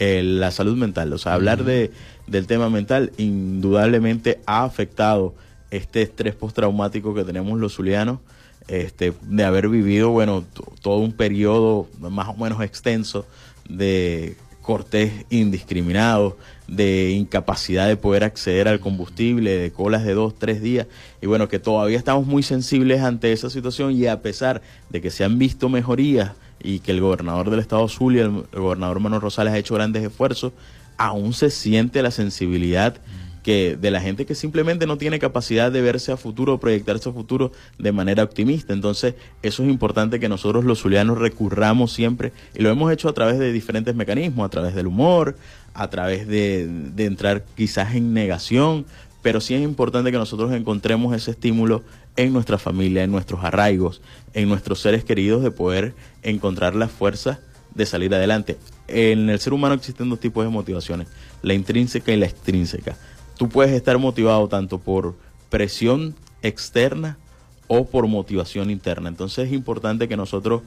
eh, 0.04 0.24
la 0.24 0.50
salud 0.50 0.76
mental, 0.76 1.12
o 1.12 1.18
sea, 1.18 1.34
hablar 1.34 1.62
de, 1.62 1.92
del 2.26 2.48
tema 2.48 2.68
mental 2.68 3.12
indudablemente 3.18 4.40
ha 4.46 4.64
afectado 4.64 5.32
este 5.70 6.02
estrés 6.02 6.34
postraumático 6.34 7.14
que 7.14 7.22
tenemos 7.22 7.56
los 7.60 7.74
zulianos, 7.74 8.18
este, 8.66 9.12
de 9.22 9.44
haber 9.44 9.68
vivido, 9.68 10.10
bueno, 10.10 10.44
todo 10.80 10.96
un 10.96 11.12
periodo 11.12 11.86
más 12.00 12.26
o 12.30 12.34
menos 12.34 12.60
extenso 12.62 13.26
de 13.68 14.34
cortés 14.60 15.24
indiscriminado, 15.30 16.36
de 16.66 17.10
incapacidad 17.10 17.86
de 17.86 17.96
poder 17.96 18.24
acceder 18.24 18.66
al 18.66 18.80
combustible, 18.80 19.56
de 19.56 19.70
colas 19.70 20.02
de 20.02 20.14
dos, 20.14 20.34
tres 20.36 20.60
días, 20.60 20.88
y 21.20 21.26
bueno, 21.26 21.46
que 21.46 21.60
todavía 21.60 21.96
estamos 21.96 22.26
muy 22.26 22.42
sensibles 22.42 23.02
ante 23.02 23.30
esa 23.30 23.50
situación 23.50 23.92
y 23.92 24.08
a 24.08 24.20
pesar 24.20 24.62
de 24.90 25.00
que 25.00 25.12
se 25.12 25.22
han 25.22 25.38
visto 25.38 25.68
mejorías 25.68 26.32
y 26.62 26.78
que 26.80 26.92
el 26.92 27.00
gobernador 27.00 27.50
del 27.50 27.60
estado 27.60 27.88
Zulia, 27.88 28.22
el, 28.22 28.44
gobernador 28.52 29.00
Manuel 29.00 29.22
Rosales 29.22 29.52
ha 29.52 29.58
hecho 29.58 29.74
grandes 29.74 30.04
esfuerzos, 30.04 30.52
aún 30.96 31.32
se 31.32 31.50
siente 31.50 32.02
la 32.02 32.10
sensibilidad 32.10 32.96
que 33.42 33.76
de 33.76 33.90
la 33.90 34.00
gente 34.00 34.24
que 34.24 34.36
simplemente 34.36 34.86
no 34.86 34.98
tiene 34.98 35.18
capacidad 35.18 35.72
de 35.72 35.82
verse 35.82 36.12
a 36.12 36.16
futuro, 36.16 36.60
proyectarse 36.60 37.08
a 37.08 37.12
futuro 37.12 37.50
de 37.76 37.90
manera 37.90 38.22
optimista. 38.22 38.72
Entonces, 38.72 39.14
eso 39.42 39.64
es 39.64 39.68
importante 39.68 40.20
que 40.20 40.28
nosotros 40.28 40.64
los 40.64 40.80
zulianos 40.80 41.18
recurramos 41.18 41.92
siempre 41.92 42.32
y 42.54 42.62
lo 42.62 42.70
hemos 42.70 42.92
hecho 42.92 43.08
a 43.08 43.14
través 43.14 43.40
de 43.40 43.52
diferentes 43.52 43.96
mecanismos, 43.96 44.46
a 44.46 44.48
través 44.48 44.76
del 44.76 44.86
humor, 44.86 45.36
a 45.74 45.90
través 45.90 46.28
de, 46.28 46.68
de 46.68 47.04
entrar 47.04 47.44
quizás 47.56 47.96
en 47.96 48.14
negación, 48.14 48.86
pero 49.22 49.40
sí 49.40 49.54
es 49.54 49.62
importante 49.62 50.12
que 50.12 50.18
nosotros 50.18 50.52
encontremos 50.52 51.14
ese 51.14 51.32
estímulo 51.32 51.82
en 52.16 52.32
nuestra 52.32 52.58
familia, 52.58 53.04
en 53.04 53.10
nuestros 53.10 53.42
arraigos, 53.42 54.02
en 54.34 54.48
nuestros 54.48 54.80
seres 54.80 55.04
queridos 55.04 55.42
de 55.42 55.50
poder 55.50 55.94
encontrar 56.22 56.74
la 56.74 56.88
fuerza 56.88 57.40
de 57.74 57.86
salir 57.86 58.14
adelante. 58.14 58.58
En 58.88 59.30
el 59.30 59.40
ser 59.40 59.52
humano 59.52 59.74
existen 59.74 60.08
dos 60.08 60.20
tipos 60.20 60.44
de 60.44 60.50
motivaciones, 60.50 61.08
la 61.42 61.54
intrínseca 61.54 62.12
y 62.12 62.16
la 62.16 62.26
extrínseca 62.26 62.96
tú 63.42 63.48
puedes 63.48 63.72
estar 63.72 63.98
motivado 63.98 64.46
tanto 64.46 64.78
por 64.78 65.16
presión 65.50 66.14
externa 66.42 67.18
o 67.66 67.84
por 67.84 68.06
motivación 68.06 68.70
interna. 68.70 69.08
Entonces 69.08 69.48
es 69.48 69.52
importante 69.52 70.06
que 70.06 70.16
nosotros 70.16 70.62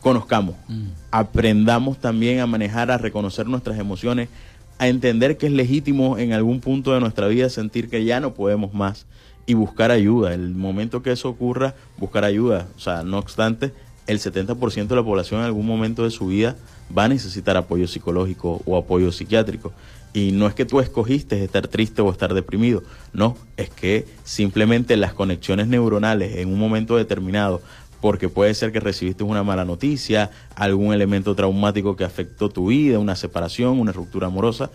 conozcamos, 0.00 0.54
mm. 0.68 0.86
aprendamos 1.10 1.98
también 1.98 2.40
a 2.40 2.46
manejar, 2.46 2.90
a 2.90 2.96
reconocer 2.96 3.46
nuestras 3.46 3.78
emociones, 3.78 4.30
a 4.78 4.88
entender 4.88 5.36
que 5.36 5.48
es 5.48 5.52
legítimo 5.52 6.16
en 6.16 6.32
algún 6.32 6.60
punto 6.60 6.94
de 6.94 7.00
nuestra 7.00 7.26
vida 7.26 7.50
sentir 7.50 7.90
que 7.90 8.02
ya 8.04 8.20
no 8.20 8.32
podemos 8.32 8.72
más 8.72 9.06
y 9.44 9.52
buscar 9.52 9.90
ayuda. 9.90 10.32
El 10.32 10.54
momento 10.54 11.02
que 11.02 11.12
eso 11.12 11.28
ocurra, 11.28 11.74
buscar 11.98 12.24
ayuda. 12.24 12.68
O 12.74 12.80
sea, 12.80 13.02
no 13.02 13.18
obstante, 13.18 13.72
el 14.08 14.18
70% 14.18 14.88
de 14.88 14.96
la 14.96 15.04
población 15.04 15.40
en 15.40 15.46
algún 15.46 15.66
momento 15.66 16.02
de 16.02 16.10
su 16.10 16.26
vida 16.26 16.56
va 16.96 17.04
a 17.04 17.08
necesitar 17.08 17.56
apoyo 17.56 17.86
psicológico 17.86 18.62
o 18.64 18.76
apoyo 18.76 19.12
psiquiátrico. 19.12 19.72
Y 20.14 20.32
no 20.32 20.46
es 20.46 20.54
que 20.54 20.64
tú 20.64 20.80
escogiste 20.80 21.44
estar 21.44 21.68
triste 21.68 22.00
o 22.00 22.10
estar 22.10 22.32
deprimido, 22.32 22.82
no, 23.12 23.36
es 23.58 23.68
que 23.68 24.06
simplemente 24.24 24.96
las 24.96 25.12
conexiones 25.12 25.68
neuronales 25.68 26.36
en 26.36 26.48
un 26.48 26.58
momento 26.58 26.96
determinado, 26.96 27.60
porque 28.00 28.30
puede 28.30 28.54
ser 28.54 28.72
que 28.72 28.80
recibiste 28.80 29.22
una 29.24 29.42
mala 29.42 29.66
noticia, 29.66 30.30
algún 30.54 30.94
elemento 30.94 31.34
traumático 31.34 31.94
que 31.94 32.04
afectó 32.04 32.48
tu 32.48 32.68
vida, 32.68 32.98
una 32.98 33.16
separación, 33.16 33.78
una 33.78 33.92
ruptura 33.92 34.28
amorosa, 34.28 34.70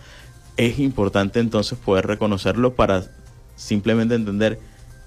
es 0.56 0.78
importante 0.78 1.40
entonces 1.40 1.76
poder 1.76 2.06
reconocerlo 2.06 2.74
para 2.74 3.04
simplemente 3.56 4.14
entender 4.14 4.60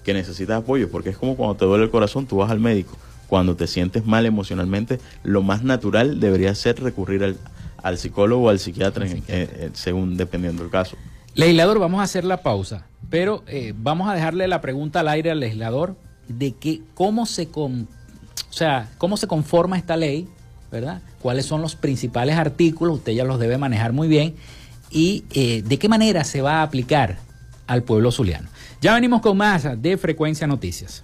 que 0.03 0.13
necesitas 0.13 0.57
apoyo, 0.57 0.91
porque 0.91 1.11
es 1.11 1.17
como 1.17 1.37
cuando 1.37 1.55
te 1.55 1.65
duele 1.65 1.85
el 1.85 1.89
corazón, 1.89 2.25
tú 2.27 2.37
vas 2.37 2.51
al 2.51 2.59
médico. 2.59 2.97
Cuando 3.27 3.55
te 3.55 3.67
sientes 3.67 4.05
mal 4.05 4.25
emocionalmente, 4.25 4.99
lo 5.23 5.43
más 5.43 5.63
natural 5.63 6.19
debería 6.19 6.55
ser 6.55 6.81
recurrir 6.81 7.23
al, 7.23 7.37
al 7.83 7.97
psicólogo 7.97 8.45
o 8.45 8.49
al 8.49 8.59
psiquiatra, 8.59 9.05
eh, 9.27 9.69
según 9.73 10.17
dependiendo 10.17 10.63
del 10.63 10.71
caso. 10.71 10.97
Legislador, 11.37 11.77
vamos 11.77 11.99
a 11.99 12.03
hacer 12.03 12.23
la 12.23 12.41
pausa, 12.41 12.87
pero 13.11 13.43
eh, 13.47 13.73
vamos 13.77 14.09
a 14.09 14.15
dejarle 14.15 14.47
la 14.47 14.59
pregunta 14.59 15.01
al 15.01 15.07
aire 15.07 15.29
al 15.29 15.39
legislador 15.39 15.95
de 16.27 16.53
que 16.53 16.81
cómo 16.95 17.25
se 17.27 17.49
con, 17.49 17.87
o 18.49 18.53
sea, 18.53 18.89
cómo 18.97 19.17
se 19.17 19.27
conforma 19.27 19.77
esta 19.77 19.95
ley, 19.95 20.27
¿verdad? 20.71 21.01
¿Cuáles 21.21 21.45
son 21.45 21.61
los 21.61 21.75
principales 21.75 22.37
artículos? 22.37 22.95
Usted 22.95 23.11
ya 23.11 23.23
los 23.23 23.39
debe 23.39 23.57
manejar 23.59 23.93
muy 23.93 24.07
bien 24.07 24.35
y 24.89 25.25
eh, 25.31 25.61
de 25.63 25.77
qué 25.77 25.87
manera 25.87 26.23
se 26.23 26.41
va 26.41 26.59
a 26.59 26.63
aplicar 26.63 27.17
al 27.67 27.83
pueblo 27.83 28.11
zuliano. 28.11 28.49
Ya 28.81 28.93
venimos 28.95 29.21
con 29.21 29.37
más 29.37 29.67
de 29.79 29.97
Frecuencia 29.97 30.47
Noticias. 30.47 31.03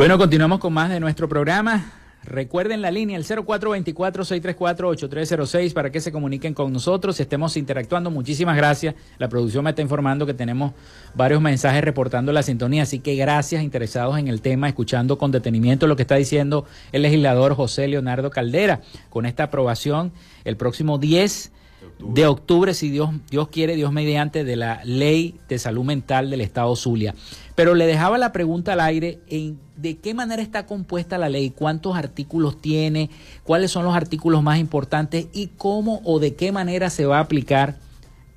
Bueno, 0.00 0.16
continuamos 0.16 0.60
con 0.60 0.72
más 0.72 0.88
de 0.88 0.98
nuestro 0.98 1.28
programa. 1.28 1.92
Recuerden 2.24 2.80
la 2.80 2.90
línea 2.90 3.18
el 3.18 3.26
0424-634-8306 3.26 5.74
para 5.74 5.92
que 5.92 6.00
se 6.00 6.10
comuniquen 6.10 6.54
con 6.54 6.72
nosotros 6.72 7.18
y 7.18 7.22
estemos 7.22 7.54
interactuando. 7.58 8.10
Muchísimas 8.10 8.56
gracias. 8.56 8.94
La 9.18 9.28
producción 9.28 9.62
me 9.62 9.68
está 9.68 9.82
informando 9.82 10.24
que 10.24 10.32
tenemos 10.32 10.72
varios 11.14 11.42
mensajes 11.42 11.84
reportando 11.84 12.32
la 12.32 12.42
sintonía, 12.42 12.84
así 12.84 13.00
que 13.00 13.14
gracias 13.14 13.62
interesados 13.62 14.16
en 14.16 14.28
el 14.28 14.40
tema, 14.40 14.68
escuchando 14.68 15.18
con 15.18 15.32
detenimiento 15.32 15.86
lo 15.86 15.96
que 15.96 16.02
está 16.02 16.14
diciendo 16.14 16.64
el 16.92 17.02
legislador 17.02 17.54
José 17.54 17.86
Leonardo 17.86 18.30
Caldera 18.30 18.80
con 19.10 19.26
esta 19.26 19.42
aprobación 19.42 20.12
el 20.46 20.56
próximo 20.56 20.96
10 20.96 21.52
de 21.98 22.26
octubre, 22.26 22.74
si 22.74 22.90
Dios, 22.90 23.10
Dios 23.30 23.48
quiere, 23.48 23.76
Dios 23.76 23.92
mediante, 23.92 24.44
de 24.44 24.56
la 24.56 24.80
ley 24.84 25.38
de 25.48 25.58
salud 25.58 25.84
mental 25.84 26.30
del 26.30 26.40
Estado 26.40 26.74
Zulia. 26.76 27.14
Pero 27.54 27.74
le 27.74 27.86
dejaba 27.86 28.18
la 28.18 28.32
pregunta 28.32 28.72
al 28.72 28.80
aire 28.80 29.20
en 29.28 29.58
de 29.80 29.96
qué 29.96 30.14
manera 30.14 30.42
está 30.42 30.66
compuesta 30.66 31.18
la 31.18 31.28
ley, 31.28 31.50
cuántos 31.50 31.96
artículos 31.96 32.60
tiene, 32.60 33.10
cuáles 33.44 33.70
son 33.70 33.84
los 33.84 33.94
artículos 33.94 34.42
más 34.42 34.58
importantes 34.58 35.28
y 35.32 35.48
cómo 35.56 36.02
o 36.04 36.18
de 36.18 36.34
qué 36.34 36.52
manera 36.52 36.90
se 36.90 37.06
va 37.06 37.18
a 37.18 37.22
aplicar 37.22 37.76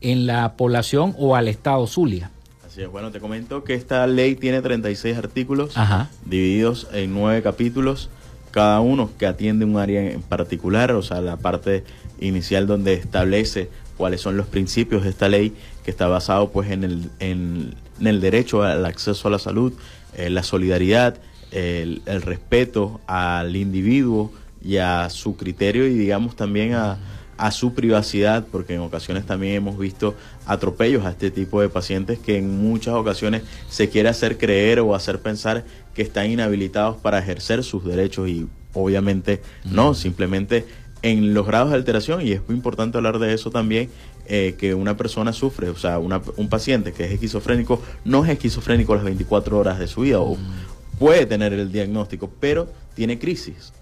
en 0.02 0.26
la 0.26 0.56
población 0.56 1.16
o 1.18 1.36
al 1.36 1.48
Estado 1.48 1.86
Zulia. 1.88 2.32
Así 2.66 2.82
es, 2.82 2.90
bueno, 2.90 3.12
te 3.12 3.20
comento 3.20 3.64
que 3.64 3.76
esta 3.76 4.08
ley 4.08 4.36
tiene 4.36 4.62
36 4.62 5.18
artículos 5.18 5.76
divididos 6.26 6.88
en 6.94 7.14
nueve 7.14 7.42
capítulos, 7.42 8.10
cada 8.52 8.80
uno 8.82 9.10
que 9.18 9.26
atiende 9.26 9.66
un 9.66 9.78
área 9.78 10.12
en 10.12 10.22
particular, 10.22 10.92
o 10.94 11.02
sea, 11.02 11.22
la 11.22 11.38
parte 11.38 11.84
inicial 12.24 12.68
donde 12.68 12.94
establece 12.94 13.70
cuáles 13.98 14.22
son 14.22 14.38
los 14.38 14.48
principios 14.48 15.04
de 15.04 15.10
esta 15.10 15.30
ley 15.30 15.54
que 15.84 15.92
está 15.92 16.08
basado 16.08 16.52
pues 16.52 16.72
en 16.72 16.84
el, 16.84 17.10
en, 17.20 17.76
el 18.02 18.22
derecho 18.22 18.64
al 18.64 18.86
acceso 18.86 19.28
a 19.28 19.32
la 19.32 19.40
salud, 19.40 19.74
eh, 20.16 20.30
la 20.30 20.44
solidaridad, 20.44 21.18
el, 21.52 22.02
el, 22.06 22.22
respeto 22.22 23.02
al 23.06 23.56
individuo 23.56 24.32
y 24.64 24.78
a 24.78 25.10
su 25.10 25.36
criterio 25.36 25.88
y 25.88 25.94
digamos 25.94 26.36
también 26.36 26.74
a, 26.74 26.98
a 27.38 27.52
su 27.52 27.74
privacidad, 27.74 28.46
porque 28.52 28.76
en 28.76 28.82
ocasiones 28.82 29.26
también 29.26 29.56
hemos 29.56 29.78
visto 29.78 30.16
atropellos 30.46 31.06
a 31.06 31.12
este 31.12 31.32
tipo 31.32 31.62
de 31.62 31.70
pacientes 31.70 32.20
que 32.20 32.38
en 32.38 32.62
muchas 32.62 32.94
ocasiones 32.94 33.44
se 33.70 33.90
quiere 33.90 34.10
hacer 34.10 34.38
creer 34.38 34.80
o 34.80 34.96
hacer 34.96 35.20
pensar 35.20 35.66
que 35.94 36.02
están 36.02 36.30
inhabilitados 36.30 36.98
para 36.98 37.20
ejercer 37.20 37.64
sus 37.64 37.84
derechos 37.84 38.30
y 38.30 38.48
obviamente 38.74 39.42
no, 39.66 39.94
simplemente 39.94 40.66
en 41.04 41.34
los 41.34 41.46
grados 41.46 41.70
de 41.70 41.76
alteración, 41.76 42.26
y 42.26 42.32
es 42.32 42.42
muy 42.48 42.56
importante 42.56 42.98
hablar 42.98 43.20
de 43.20 43.34
eso 43.34 43.52
también, 43.52 43.90
eh, 44.26 44.56
que 44.58 44.74
una 44.74 44.98
persona 44.98 45.34
sufre, 45.34 45.70
o 45.70 45.78
sea, 45.78 46.00
un 46.00 46.50
paciente 46.50 46.94
que 46.94 47.04
es 47.04 47.12
esquizofrénico 47.12 47.82
no 48.06 48.24
es 48.24 48.32
esquizofrénico 48.32 48.96
las 48.96 49.04
24 49.04 49.60
horas 49.60 49.80
de 49.80 49.88
su 49.88 50.02
vida, 50.02 50.22
o 50.22 50.38
puede 50.98 51.26
tener 51.26 51.54
el 51.54 51.72
diagnóstico, 51.72 52.32
pero 52.40 52.70
tiene 52.96 53.20
crisis. 53.20 53.74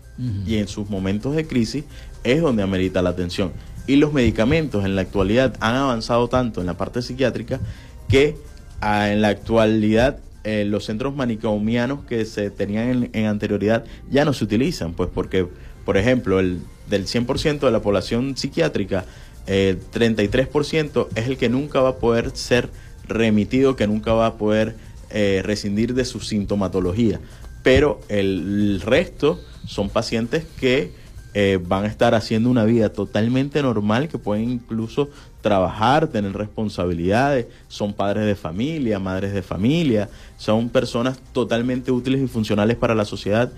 Y 0.45 0.57
en 0.57 0.67
sus 0.67 0.87
momentos 0.87 1.35
de 1.35 1.47
crisis 1.47 1.83
es 2.23 2.41
donde 2.41 2.61
amerita 2.61 3.01
la 3.01 3.09
atención. 3.09 3.51
Y 3.87 3.95
los 3.95 4.13
medicamentos 4.13 4.85
en 4.85 4.95
la 4.95 5.01
actualidad 5.01 5.55
han 5.59 5.75
avanzado 5.75 6.27
tanto 6.27 6.61
en 6.61 6.67
la 6.67 6.77
parte 6.77 7.01
psiquiátrica 7.01 7.59
que 8.07 8.35
ah, 8.81 9.11
en 9.11 9.21
la 9.21 9.29
actualidad 9.29 10.19
eh, 10.43 10.65
los 10.65 10.85
centros 10.85 11.15
manicomianos 11.15 12.03
que 12.05 12.25
se 12.25 12.51
tenían 12.51 13.09
en, 13.13 13.25
anterioridad 13.25 13.85
ya 14.09 14.25
no 14.25 14.33
se 14.33 14.43
utilizan, 14.43 14.93
pues 14.93 15.09
porque, 15.11 15.47
por 15.85 15.97
ejemplo, 15.97 16.39
el, 16.39 16.61
del 16.91 17.07
100% 17.07 17.61
de 17.61 17.71
la 17.71 17.81
población 17.81 18.37
psiquiátrica, 18.37 19.05
el 19.47 19.79
33% 19.79 21.07
es 21.15 21.27
el 21.27 21.37
que 21.37 21.49
nunca 21.49 21.81
va 21.81 21.89
a 21.89 21.95
poder 21.95 22.29
ser 22.35 22.69
remitido, 23.07 23.75
que 23.75 23.87
nunca 23.87 24.13
va 24.13 24.27
a 24.27 24.37
poder 24.37 24.75
eh, 25.09 25.41
rescindir 25.43 25.95
de 25.95 26.05
su 26.05 26.19
sintomatología. 26.19 27.19
Pero 27.63 28.01
el, 28.07 28.81
resto 28.81 29.39
son 29.65 29.89
pacientes 29.89 30.45
que 30.59 30.91
eh, 31.33 31.59
van 31.65 31.85
a 31.85 31.87
estar 31.87 32.13
haciendo 32.13 32.49
una 32.49 32.65
vida 32.65 32.89
totalmente 32.89 33.61
normal, 33.61 34.09
que 34.09 34.17
pueden 34.17 34.49
incluso 34.49 35.09
trabajar, 35.41 36.07
tener 36.07 36.33
responsabilidades, 36.33 37.47
son 37.67 37.93
padres 37.93 38.25
de 38.25 38.35
familia, 38.35 38.99
madres 38.99 39.33
de 39.33 39.41
familia, 39.41 40.09
son 40.37 40.69
personas 40.69 41.19
totalmente 41.33 41.91
útiles 41.91 42.21
y 42.21 42.27
funcionales 42.27 42.77
para 42.77 42.95
la 42.95 43.05
sociedad 43.05 43.51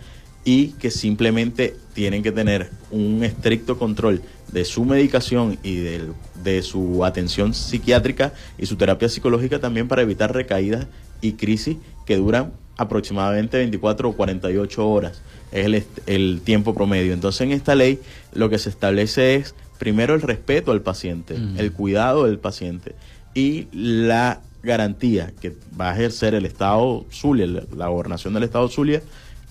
y 0.45 0.69
que 0.73 0.91
simplemente 0.91 1.75
tienen 1.93 2.23
que 2.23 2.31
tener 2.31 2.69
un 2.91 3.23
estricto 3.23 3.77
control 3.77 4.21
de 4.51 4.65
su 4.65 4.85
medicación 4.85 5.57
y 5.63 5.77
de, 5.77 6.01
de, 6.43 6.61
su 6.61 7.05
atención 7.05 7.53
psiquiátrica 7.53 8.33
y 8.57 8.65
su 8.65 8.75
terapia 8.75 9.09
psicológica 9.09 9.59
también 9.59 9.87
para 9.87 10.01
evitar 10.01 10.33
recaídas 10.33 10.87
y 11.21 11.33
crisis 11.33 11.77
que 12.05 12.17
duran 12.17 12.51
aproximadamente 12.77 13.57
24 13.57 14.09
o 14.09 14.13
48 14.13 14.87
horas. 14.89 15.21
Es 15.51 15.65
el, 15.65 15.83
el 16.07 16.41
tiempo 16.43 16.73
promedio. 16.73 17.13
Entonces 17.13 17.41
en 17.41 17.51
esta 17.51 17.75
ley 17.75 17.99
lo 18.33 18.49
que 18.49 18.59
se 18.59 18.69
establece 18.69 19.35
es 19.35 19.55
primero 19.77 20.13
el 20.13 20.21
respeto 20.21 20.71
al 20.71 20.81
paciente, 20.81 21.35
Mm. 21.37 21.59
el 21.59 21.71
cuidado 21.71 22.25
del 22.25 22.39
paciente 22.39 22.95
y 23.33 23.67
la 23.71 24.41
garantía 24.61 25.33
que 25.41 25.53
va 25.79 25.91
a 25.91 25.93
ejercer 25.93 26.35
el 26.35 26.45
Estado 26.45 27.05
Zulia, 27.11 27.47
la, 27.47 27.63
la 27.75 27.87
gobernación 27.87 28.33
del 28.33 28.43
Estado 28.43 28.67
Zulia, 28.69 29.01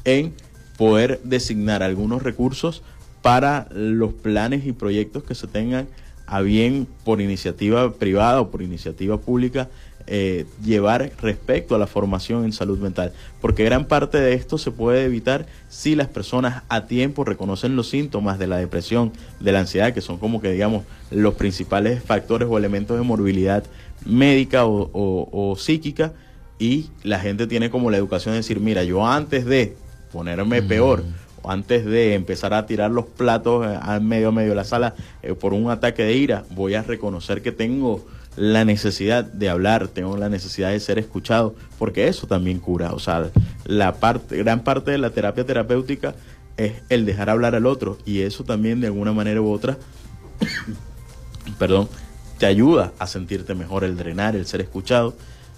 en 0.05 0.33
poder 0.77 1.21
designar 1.25 1.83
algunos 1.83 2.23
recursos 2.23 2.83
para 3.21 3.69
los 3.73 4.13
planes 4.13 4.67
y 4.67 4.73
proyectos 4.73 5.23
que 5.25 5.35
se 5.35 5.47
tengan 5.47 5.87
a 6.27 6.41
bien 6.41 6.87
por 7.05 7.21
iniciativa 7.21 7.93
privada 7.93 8.41
o 8.41 8.51
por 8.51 8.63
iniciativa 8.63 9.21
pública 9.21 9.69
eh, 10.09 10.47
llevar 10.65 11.13
respecto 11.21 11.77
a 11.77 11.79
la 11.79 11.87
formación 11.87 12.45
en 12.45 12.53
salud 12.53 12.79
mental. 12.79 13.13
Porque 13.41 13.65
gran 13.65 13.85
parte 13.85 14.19
de 14.19 14.35
esto 14.35 14.59
se 14.59 14.73
puede 14.73 15.05
evitar 15.05 15.47
si 15.69 15.95
las 15.95 16.09
personas 16.09 16.65
a 16.69 16.87
tiempo 16.87 17.25
reconocen 17.25 17.77
los 17.77 17.89
síntomas 17.89 18.39
de 18.39 18.49
la 18.49 18.57
depresión, 18.57 19.13
de 19.39 19.53
la 19.53 19.61
ansiedad, 19.61 19.93
que 19.93 20.01
son 20.01 20.19
como 20.19 20.41
que 20.41 20.51
digamos 20.51 20.85
los 21.11 21.35
principales 21.35 22.03
factores 22.03 22.49
o 22.51 22.59
elementos 22.59 22.99
de 22.99 23.05
morbilidad 23.05 23.65
médica 24.05 24.65
o, 24.67 25.55
psíquica 25.57 26.13
y 26.59 26.91
la 27.05 27.21
gente 27.21 27.47
tiene 27.47 27.71
como 27.71 27.91
la 27.91 27.97
educación 27.97 28.33
de 28.33 28.39
decir, 28.39 28.59
mira, 28.59 28.83
yo 28.85 29.07
antes 29.07 29.45
de 29.45 29.77
ponerme 30.13 30.63
peor, 30.63 31.05
o 31.43 31.51
antes 31.51 31.85
de 31.85 32.15
empezar 32.15 32.55
a 32.55 32.67
tirar 32.67 32.91
los 32.91 33.07
platos 33.07 33.67
eh, 33.67 33.79
al 33.81 34.03
medio 34.03 34.29
a 34.29 34.33
medio 34.33 34.51
de 34.51 34.57
la 34.57 34.65
sala 34.65 34.95
eh, 35.23 35.35
por 35.35 35.55
un 35.55 35.71
ataque 35.71 36.05
de 36.05 36.15
ira, 36.15 36.45
voy 36.51 36.75
a 36.75 36.83
reconocer 36.83 37.43
que 37.43 37.53
tengo 37.53 38.05
la 38.37 38.65
necesidad 38.65 39.25
de 39.25 39.49
hablar, 39.49 39.89
tengo 39.89 40.17
la 40.17 40.29
necesidad 40.29 40.71
de 40.71 40.81
ser 40.81 40.99
escuchado, 40.99 41.55
porque 41.79 42.09
eso 42.09 42.27
también 42.27 42.61
cura. 42.61 42.93
O 42.93 42.99
sea, 42.99 43.31
la 43.65 43.95
parte, 43.95 44.39
gran 44.39 44.65
parte 44.65 44.91
de 44.91 44.99
la 44.99 45.11
terapia 45.11 45.45
terapéutica 45.45 46.15
es 46.57 46.73
el 46.89 47.05
dejar 47.05 47.29
hablar 47.29 47.55
al 47.55 47.67
otro, 47.67 47.99
y 48.07 48.21
eso 48.21 48.45
también 48.45 48.81
de 48.81 48.87
alguna 48.87 49.13
manera 49.13 49.41
u 49.41 49.51
otra 49.51 49.77
perdón, 51.59 51.89
te 52.39 52.47
ayuda 52.47 52.93
a 52.99 53.07
sentirte 53.07 53.55
mejor, 53.55 53.85
el 53.85 53.97
drenar, 53.97 54.37
el 54.37 54.47
ser 54.47 54.61
escuchado. 54.61 55.15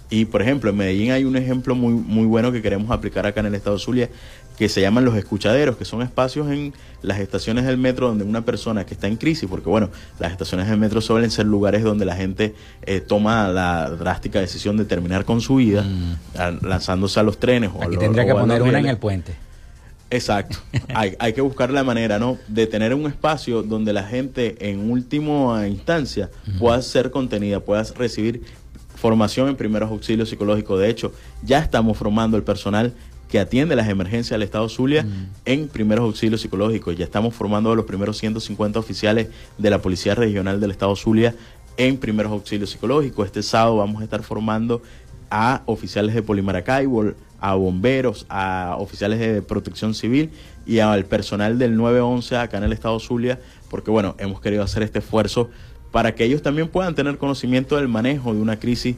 Y 0.09 0.25
por 0.25 0.41
ejemplo, 0.41 0.69
en 0.69 0.77
Medellín 0.77 1.11
hay 1.11 1.25
un 1.25 1.35
ejemplo 1.35 1.73
muy, 1.73 1.93
muy 1.93 2.25
bueno 2.25 2.51
que 2.51 2.61
queremos 2.61 2.91
aplicar 2.91 3.25
acá 3.25 3.39
en 3.39 3.47
el 3.47 3.55
estado 3.55 3.79
Zulia, 3.79 4.09
que 4.57 4.69
se 4.69 4.79
llaman 4.81 5.03
los 5.05 5.15
escuchaderos, 5.17 5.75
que 5.77 5.83
son 5.85 6.01
espacios 6.01 6.49
en 6.49 6.73
las 7.01 7.19
estaciones 7.19 7.65
del 7.65 7.77
metro 7.77 8.07
donde 8.07 8.23
una 8.23 8.45
persona 8.45 8.85
que 8.85 8.93
está 8.93 9.07
en 9.07 9.17
crisis, 9.17 9.47
porque 9.49 9.67
bueno, 9.69 9.89
las 10.19 10.31
estaciones 10.31 10.67
del 10.69 10.77
metro 10.79 11.01
suelen 11.01 11.29
ser 11.29 11.45
lugares 11.45 11.83
donde 11.83 12.05
la 12.05 12.15
gente 12.15 12.55
eh, 12.83 13.01
toma 13.01 13.49
la 13.49 13.89
drástica 13.89 14.39
decisión 14.39 14.77
de 14.77 14.85
terminar 14.85 15.25
con 15.25 15.41
su 15.41 15.55
vida, 15.55 15.85
a- 16.37 16.51
lanzándose 16.51 17.19
a 17.19 17.23
los 17.23 17.37
trenes. 17.37 17.69
o 17.73 17.75
a 17.75 17.79
Mm. 17.79 17.83
Aquí 17.83 17.95
los- 17.95 18.03
tendría 18.03 18.25
que 18.25 18.31
a 18.31 18.35
poner 18.35 18.61
una 18.61 18.79
en 18.79 18.85
el 18.87 18.97
puente. 18.97 19.35
Exacto. 20.09 20.57
hay, 20.93 21.15
hay 21.19 21.33
que 21.33 21.41
buscar 21.41 21.71
la 21.71 21.83
manera, 21.83 22.19
¿no? 22.19 22.37
De 22.47 22.67
tener 22.67 22.93
un 22.93 23.07
espacio 23.07 23.63
donde 23.63 23.91
la 23.91 24.03
gente 24.03 24.69
en 24.69 24.89
última 24.91 25.67
instancia 25.67 26.29
pueda 26.59 26.81
ser 26.81 27.11
contenida, 27.11 27.59
pueda 27.59 27.83
recibir 27.97 28.43
formación 28.95 29.49
en 29.49 29.55
primeros 29.55 29.91
auxilios 29.91 30.29
psicológicos. 30.29 30.79
De 30.79 30.89
hecho, 30.89 31.11
ya 31.43 31.59
estamos 31.59 31.97
formando 31.97 32.37
el 32.37 32.43
personal 32.43 32.93
que 33.29 33.39
atiende 33.39 33.75
las 33.75 33.89
emergencias 33.89 34.31
del 34.31 34.43
Estado 34.43 34.69
Zulia 34.69 35.05
en 35.45 35.67
primeros 35.67 36.03
auxilios 36.03 36.41
psicológicos. 36.41 36.95
Ya 36.95 37.05
estamos 37.05 37.33
formando 37.33 37.71
a 37.71 37.75
los 37.75 37.85
primeros 37.85 38.17
150 38.17 38.79
oficiales 38.79 39.27
de 39.57 39.69
la 39.69 39.81
Policía 39.81 40.15
Regional 40.15 40.59
del 40.59 40.71
Estado 40.71 40.95
Zulia 40.95 41.35
en 41.77 41.97
primeros 41.97 42.31
auxilios 42.31 42.69
psicológicos. 42.69 43.25
Este 43.25 43.43
sábado 43.43 43.77
vamos 43.77 44.01
a 44.01 44.03
estar 44.03 44.23
formando 44.23 44.81
a 45.29 45.63
oficiales 45.65 46.15
de 46.15 46.21
Polimaracaibo, 46.21 47.13
a 47.39 47.55
bomberos, 47.55 48.25
a 48.29 48.75
oficiales 48.79 49.19
de 49.19 49.41
protección 49.41 49.93
civil 49.93 50.31
y 50.65 50.79
al 50.79 51.05
personal 51.05 51.59
del 51.59 51.75
911 51.75 52.37
acá 52.37 52.57
en 52.57 52.63
el 52.63 52.73
estado 52.73 52.99
Zulia, 52.99 53.39
porque 53.69 53.91
bueno, 53.91 54.15
hemos 54.19 54.41
querido 54.41 54.63
hacer 54.63 54.83
este 54.83 54.99
esfuerzo 54.99 55.49
para 55.91 56.15
que 56.15 56.25
ellos 56.25 56.41
también 56.41 56.67
puedan 56.67 56.95
tener 56.95 57.17
conocimiento 57.17 57.77
del 57.77 57.87
manejo 57.87 58.33
de 58.33 58.41
una 58.41 58.59
crisis 58.59 58.95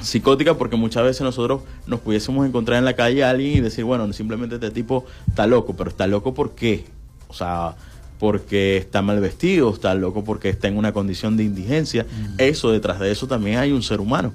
psicótica 0.00 0.54
porque 0.56 0.76
muchas 0.76 1.04
veces 1.04 1.22
nosotros 1.22 1.62
nos 1.86 2.00
pudiésemos 2.00 2.46
encontrar 2.46 2.78
en 2.78 2.84
la 2.84 2.94
calle 2.94 3.24
a 3.24 3.30
alguien 3.30 3.58
y 3.58 3.60
decir, 3.60 3.84
bueno, 3.84 4.10
simplemente 4.12 4.54
este 4.56 4.70
tipo 4.70 5.04
está 5.28 5.46
loco, 5.46 5.74
pero 5.76 5.90
está 5.90 6.06
loco 6.06 6.34
¿por 6.34 6.54
qué? 6.54 6.86
O 7.28 7.34
sea, 7.34 7.74
porque 8.18 8.76
está 8.76 9.00
mal 9.02 9.18
vestido, 9.18 9.72
está 9.72 9.94
loco 9.94 10.22
porque 10.22 10.50
está 10.50 10.68
en 10.68 10.76
una 10.76 10.92
condición 10.92 11.36
de 11.38 11.44
indigencia. 11.44 12.06
Eso, 12.36 12.70
detrás 12.70 13.00
de 13.00 13.10
eso 13.10 13.26
también 13.26 13.58
hay 13.58 13.72
un 13.72 13.82
ser 13.82 14.00
humano. 14.00 14.32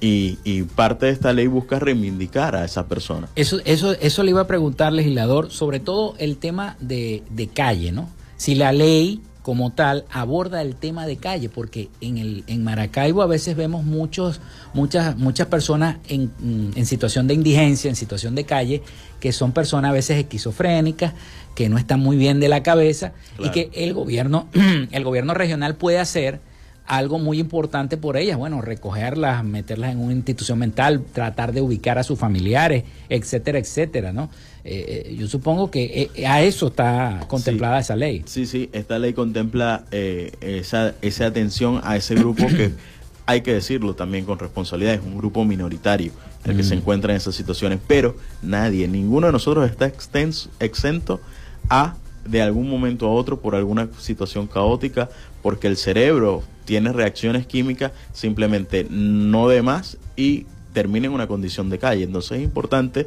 Y, 0.00 0.38
y 0.44 0.62
parte 0.62 1.06
de 1.06 1.12
esta 1.12 1.32
ley 1.32 1.46
busca 1.46 1.78
reivindicar 1.78 2.56
a 2.56 2.64
esa 2.64 2.86
persona. 2.86 3.28
Eso, 3.36 3.60
eso, 3.64 3.92
eso 3.92 4.22
le 4.22 4.30
iba 4.30 4.40
a 4.40 4.46
preguntar, 4.46 4.92
legislador, 4.92 5.50
sobre 5.50 5.80
todo 5.80 6.14
el 6.18 6.38
tema 6.38 6.76
de, 6.80 7.22
de 7.30 7.46
calle, 7.48 7.92
¿no? 7.92 8.08
Si 8.36 8.54
la 8.54 8.72
ley 8.72 9.20
como 9.46 9.70
tal 9.70 10.04
aborda 10.10 10.60
el 10.60 10.74
tema 10.74 11.06
de 11.06 11.18
calle, 11.18 11.48
porque 11.48 11.88
en 12.00 12.18
el 12.18 12.42
en 12.48 12.64
Maracaibo 12.64 13.22
a 13.22 13.28
veces 13.28 13.54
vemos 13.54 13.84
muchos 13.84 14.40
muchas 14.74 15.16
muchas 15.16 15.46
personas 15.46 15.98
en, 16.08 16.32
en 16.74 16.84
situación 16.84 17.28
de 17.28 17.34
indigencia, 17.34 17.88
en 17.88 17.94
situación 17.94 18.34
de 18.34 18.42
calle, 18.42 18.82
que 19.20 19.30
son 19.30 19.52
personas 19.52 19.90
a 19.90 19.92
veces 19.92 20.18
esquizofrénicas, 20.18 21.12
que 21.54 21.68
no 21.68 21.78
están 21.78 22.00
muy 22.00 22.16
bien 22.16 22.40
de 22.40 22.48
la 22.48 22.64
cabeza 22.64 23.12
Claro. 23.36 23.52
y 23.52 23.54
que 23.54 23.70
el 23.84 23.94
gobierno 23.94 24.48
el 24.90 25.04
gobierno 25.04 25.32
regional 25.32 25.76
puede 25.76 26.00
hacer 26.00 26.40
algo 26.86 27.18
muy 27.18 27.38
importante 27.40 27.96
por 27.96 28.16
ellas, 28.16 28.36
bueno, 28.38 28.62
recogerlas, 28.62 29.42
meterlas 29.44 29.92
en 29.92 29.98
una 29.98 30.12
institución 30.12 30.58
mental, 30.58 31.02
tratar 31.12 31.52
de 31.52 31.60
ubicar 31.60 31.98
a 31.98 32.02
sus 32.04 32.18
familiares, 32.18 32.84
etcétera, 33.08 33.58
etcétera, 33.58 34.12
¿no? 34.12 34.30
Eh, 34.64 35.04
eh, 35.08 35.16
yo 35.16 35.28
supongo 35.28 35.70
que 35.70 36.10
eh, 36.14 36.26
a 36.26 36.42
eso 36.42 36.68
está 36.68 37.24
contemplada 37.28 37.78
esa 37.80 37.94
ley. 37.96 38.22
Sí, 38.26 38.46
sí, 38.46 38.68
esta 38.72 38.98
ley 38.98 39.12
contempla 39.12 39.84
eh, 39.90 40.32
esa, 40.40 40.94
esa 41.02 41.26
atención 41.26 41.80
a 41.84 41.96
ese 41.96 42.14
grupo 42.14 42.46
que 42.46 42.72
hay 43.26 43.40
que 43.42 43.52
decirlo 43.54 43.94
también 43.94 44.24
con 44.24 44.38
responsabilidad, 44.38 44.94
es 44.94 45.00
un 45.00 45.18
grupo 45.18 45.44
minoritario 45.44 46.12
el 46.44 46.56
que 46.56 46.62
se 46.62 46.74
encuentra 46.74 47.12
en 47.12 47.16
esas 47.16 47.34
situaciones, 47.34 47.80
pero 47.88 48.16
nadie, 48.40 48.86
ninguno 48.86 49.26
de 49.26 49.32
nosotros 49.32 49.68
está 49.68 49.88
extens- 49.88 50.48
exento 50.60 51.20
a 51.68 51.96
de 52.24 52.40
algún 52.40 52.68
momento 52.70 53.06
a 53.08 53.10
otro 53.10 53.40
por 53.40 53.56
alguna 53.56 53.88
situación 53.98 54.46
caótica, 54.46 55.08
porque 55.46 55.68
el 55.68 55.76
cerebro 55.76 56.42
tiene 56.64 56.92
reacciones 56.92 57.46
químicas 57.46 57.92
simplemente 58.12 58.84
no 58.90 59.46
de 59.46 59.62
más 59.62 59.96
y 60.16 60.44
termina 60.72 61.06
en 61.06 61.12
una 61.12 61.28
condición 61.28 61.70
de 61.70 61.78
calle. 61.78 62.02
Entonces 62.02 62.38
es 62.38 62.42
importante 62.42 63.06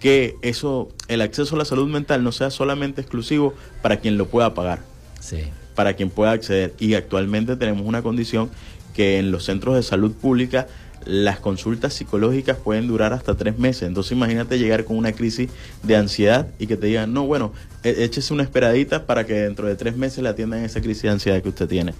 que 0.00 0.34
eso, 0.40 0.88
el 1.08 1.20
acceso 1.20 1.56
a 1.56 1.58
la 1.58 1.66
salud 1.66 1.86
mental 1.86 2.24
no 2.24 2.32
sea 2.32 2.48
solamente 2.48 3.02
exclusivo 3.02 3.52
para 3.82 3.98
quien 3.98 4.16
lo 4.16 4.28
pueda 4.28 4.54
pagar, 4.54 4.78
Sí. 5.20 5.40
para 5.74 5.92
quien 5.92 6.08
pueda 6.08 6.30
acceder. 6.30 6.72
Y 6.78 6.94
actualmente 6.94 7.54
tenemos 7.54 7.86
una 7.86 8.00
condición 8.00 8.48
que 8.94 9.18
en 9.18 9.30
los 9.30 9.44
centros 9.44 9.74
de 9.74 9.82
salud 9.82 10.12
pública 10.12 10.66
las 11.04 11.38
consultas 11.38 11.94
psicológicas 11.94 12.56
pueden 12.56 12.86
durar 12.86 13.12
hasta 13.12 13.34
tres 13.34 13.58
meses. 13.58 13.84
Entonces 13.84 14.12
imagínate 14.12 14.58
llegar 14.58 14.84
con 14.84 14.96
una 14.96 15.12
crisis 15.12 15.50
de 15.82 15.96
ansiedad 15.96 16.48
y 16.58 16.66
que 16.66 16.76
te 16.76 16.86
digan, 16.86 17.12
no, 17.12 17.26
bueno, 17.26 17.52
e- 17.82 18.04
échese 18.04 18.32
una 18.32 18.42
esperadita 18.42 19.06
para 19.06 19.24
que 19.26 19.34
dentro 19.34 19.66
de 19.66 19.76
tres 19.76 19.96
meses 19.96 20.22
le 20.22 20.28
atiendan 20.28 20.64
esa 20.64 20.80
crisis 20.80 21.02
de 21.02 21.10
ansiedad 21.10 21.42
que 21.42 21.48
usted 21.48 21.68
tiene. 21.68 21.94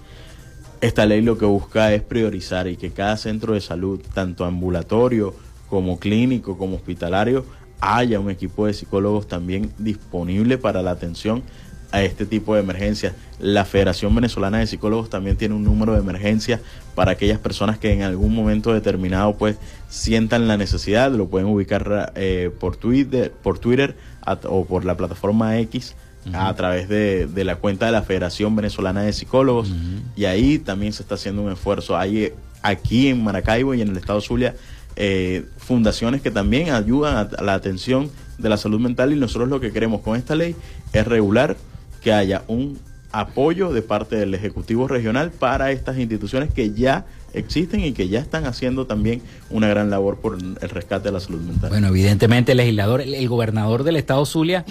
Esta 0.81 1.05
ley 1.05 1.21
lo 1.21 1.37
que 1.37 1.45
busca 1.45 1.93
es 1.93 2.01
priorizar 2.01 2.67
y 2.67 2.77
que 2.77 2.91
cada 2.91 3.17
centro 3.17 3.53
de 3.53 3.61
salud, 3.61 4.01
tanto 4.13 4.45
ambulatorio 4.45 5.33
como 5.69 5.99
clínico, 5.99 6.57
como 6.57 6.75
hospitalario, 6.75 7.45
haya 7.81 8.19
un 8.19 8.29
equipo 8.29 8.67
de 8.67 8.73
psicólogos 8.73 9.27
también 9.27 9.71
disponible 9.77 10.57
para 10.57 10.81
la 10.81 10.91
atención 10.91 11.43
a 11.91 12.01
este 12.03 12.25
tipo 12.25 12.55
de 12.55 12.61
emergencias. 12.61 13.13
La 13.39 13.65
Federación 13.65 14.13
Venezolana 14.15 14.59
de 14.59 14.67
Psicólogos 14.67 15.09
también 15.09 15.35
tiene 15.37 15.55
un 15.55 15.63
número 15.63 15.93
de 15.93 15.99
emergencias 15.99 16.61
para 16.95 17.11
aquellas 17.11 17.39
personas 17.39 17.77
que 17.77 17.91
en 17.93 18.01
algún 18.01 18.33
momento 18.33 18.73
determinado 18.73 19.35
pues 19.37 19.57
sientan 19.89 20.47
la 20.47 20.57
necesidad, 20.57 21.11
lo 21.11 21.27
pueden 21.27 21.47
ubicar 21.47 22.13
eh, 22.15 22.49
por 22.59 22.75
Twitter, 22.77 23.31
por 23.43 23.59
Twitter 23.59 23.95
at- 24.21 24.45
o 24.45 24.65
por 24.65 24.85
la 24.85 24.95
plataforma 24.97 25.57
X 25.59 25.95
a 26.33 26.53
través 26.55 26.89
de, 26.89 27.27
de 27.27 27.43
la 27.43 27.57
cuenta 27.57 27.85
de 27.85 27.91
la 27.91 28.01
Federación 28.01 28.55
Venezolana 28.55 29.03
de 29.03 29.13
Psicólogos 29.13 29.71
y 30.15 30.25
ahí 30.25 30.57
también 30.57 30.91
se 30.91 31.03
está 31.03 31.15
haciendo 31.15 31.43
un 31.43 31.51
esfuerzo. 31.51 31.97
Hay 31.97 32.17
eh, 32.23 32.33
aquí 32.63 33.09
en 33.09 33.23
Maracaibo 33.23 33.75
y 33.75 33.81
en 33.81 33.89
el 33.89 33.97
estado 33.97 34.21
Zulia 34.21 34.55
eh, 34.95 35.45
fundaciones 35.57 36.21
que 36.23 36.31
también 36.31 36.71
ayudan 36.71 37.15
a, 37.17 37.19
a 37.37 37.43
la 37.43 37.53
atención 37.53 38.09
de 38.39 38.49
la 38.49 38.57
salud 38.57 38.79
mental 38.79 39.13
y 39.13 39.17
nosotros 39.17 39.49
lo 39.49 39.59
que 39.59 39.71
queremos 39.71 40.01
con 40.01 40.15
esta 40.17 40.33
ley 40.35 40.55
es 40.93 41.05
regular 41.05 41.57
que 42.05 42.13
haya 42.13 42.43
un 42.47 42.77
apoyo 43.11 43.73
de 43.73 43.81
parte 43.81 44.15
del 44.15 44.35
Ejecutivo 44.35 44.87
Regional 44.87 45.31
para 45.31 45.71
estas 45.71 45.97
instituciones 45.97 46.53
que 46.53 46.71
ya 46.71 47.07
existen 47.33 47.79
y 47.79 47.93
que 47.93 48.09
ya 48.09 48.19
están 48.19 48.45
haciendo 48.45 48.85
también 48.85 49.23
una 49.49 49.67
gran 49.69 49.89
labor 49.89 50.17
por 50.17 50.37
el 50.37 50.69
rescate 50.69 51.05
de 51.05 51.13
la 51.13 51.19
salud 51.19 51.41
mental. 51.41 51.71
Bueno, 51.71 51.87
evidentemente 51.87 52.51
el 52.51 52.59
legislador, 52.59 53.01
el, 53.01 53.27
gobernador 53.27 53.83
del 53.83 53.95
estado 53.95 54.23
Zulia, 54.27 54.65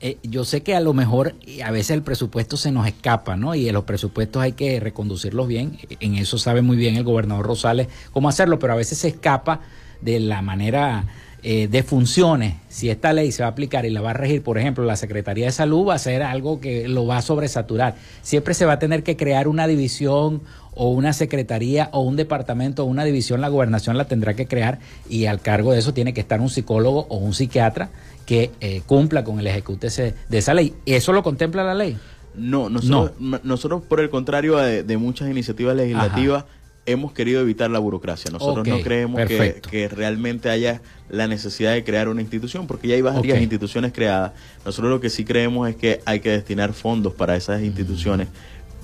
eh, 0.00 0.16
yo 0.22 0.46
sé 0.46 0.62
que 0.62 0.74
a 0.74 0.80
lo 0.80 0.94
mejor 0.94 1.34
a 1.62 1.70
veces 1.70 1.90
el 1.90 2.02
presupuesto 2.02 2.56
se 2.56 2.72
nos 2.72 2.86
escapa, 2.86 3.36
¿no? 3.36 3.54
Y 3.54 3.70
los 3.70 3.84
presupuestos 3.84 4.40
hay 4.40 4.52
que 4.52 4.80
reconducirlos 4.80 5.48
bien. 5.48 5.76
En 6.00 6.14
eso 6.14 6.38
sabe 6.38 6.62
muy 6.62 6.78
bien 6.78 6.96
el 6.96 7.04
gobernador 7.04 7.44
Rosales 7.44 7.88
cómo 8.10 8.30
hacerlo, 8.30 8.58
pero 8.58 8.72
a 8.72 8.76
veces 8.76 8.96
se 8.96 9.08
escapa 9.08 9.60
de 10.00 10.18
la 10.18 10.40
manera 10.40 11.04
eh, 11.42 11.68
de 11.68 11.82
funciones, 11.82 12.54
si 12.68 12.90
esta 12.90 13.12
ley 13.12 13.32
se 13.32 13.42
va 13.42 13.48
a 13.48 13.52
aplicar 13.52 13.86
y 13.86 13.90
la 13.90 14.00
va 14.00 14.10
a 14.10 14.14
regir, 14.14 14.42
por 14.42 14.58
ejemplo, 14.58 14.84
la 14.84 14.96
Secretaría 14.96 15.46
de 15.46 15.52
Salud, 15.52 15.88
va 15.88 15.94
a 15.94 15.98
ser 15.98 16.22
algo 16.22 16.60
que 16.60 16.88
lo 16.88 17.06
va 17.06 17.18
a 17.18 17.22
sobresaturar. 17.22 17.94
Siempre 18.22 18.54
se 18.54 18.66
va 18.66 18.74
a 18.74 18.78
tener 18.78 19.02
que 19.02 19.16
crear 19.16 19.48
una 19.48 19.66
división 19.66 20.42
o 20.74 20.90
una 20.90 21.12
secretaría 21.12 21.88
o 21.92 22.00
un 22.00 22.16
departamento 22.16 22.84
o 22.84 22.86
una 22.86 23.04
división, 23.04 23.40
la 23.40 23.48
gobernación 23.48 23.96
la 23.96 24.06
tendrá 24.06 24.34
que 24.34 24.46
crear 24.46 24.78
y 25.08 25.26
al 25.26 25.40
cargo 25.40 25.72
de 25.72 25.80
eso 25.80 25.92
tiene 25.92 26.14
que 26.14 26.20
estar 26.20 26.40
un 26.40 26.48
psicólogo 26.48 27.06
o 27.08 27.16
un 27.16 27.34
psiquiatra 27.34 27.90
que 28.26 28.50
eh, 28.60 28.82
cumpla 28.86 29.24
con 29.24 29.40
el 29.40 29.46
ejecute 29.46 29.88
de 29.88 30.38
esa 30.38 30.54
ley. 30.54 30.74
¿Eso 30.86 31.12
lo 31.12 31.22
contempla 31.22 31.64
la 31.64 31.74
ley? 31.74 31.98
No, 32.34 32.68
nosotros, 32.68 33.12
nosotros 33.42 33.82
por 33.88 34.00
el 34.00 34.08
contrario 34.08 34.56
de, 34.56 34.96
muchas 34.96 35.28
iniciativas 35.28 35.74
legislativas, 35.76 36.44
hemos 36.86 37.12
querido 37.12 37.40
evitar 37.40 37.70
la 37.70 37.78
burocracia. 37.78 38.30
Nosotros 38.30 38.66
no 38.66 38.80
creemos 38.80 39.20
que, 39.26 39.88
realmente 39.88 40.50
haya 40.50 40.80
la 41.08 41.26
necesidad 41.26 41.72
de 41.72 41.84
crear 41.84 42.08
una 42.08 42.20
institución, 42.20 42.66
porque 42.66 42.88
ya 42.88 42.94
hay 42.94 43.02
varias 43.02 43.40
instituciones 43.40 43.92
creadas. 43.92 44.32
Nosotros 44.64 44.90
lo 44.90 45.00
que 45.00 45.10
sí 45.10 45.24
creemos 45.24 45.68
es 45.68 45.76
que 45.76 46.00
hay 46.04 46.20
que 46.20 46.30
destinar 46.30 46.72
fondos 46.72 47.12
para 47.14 47.36
esas 47.36 47.62
instituciones, 47.62 48.28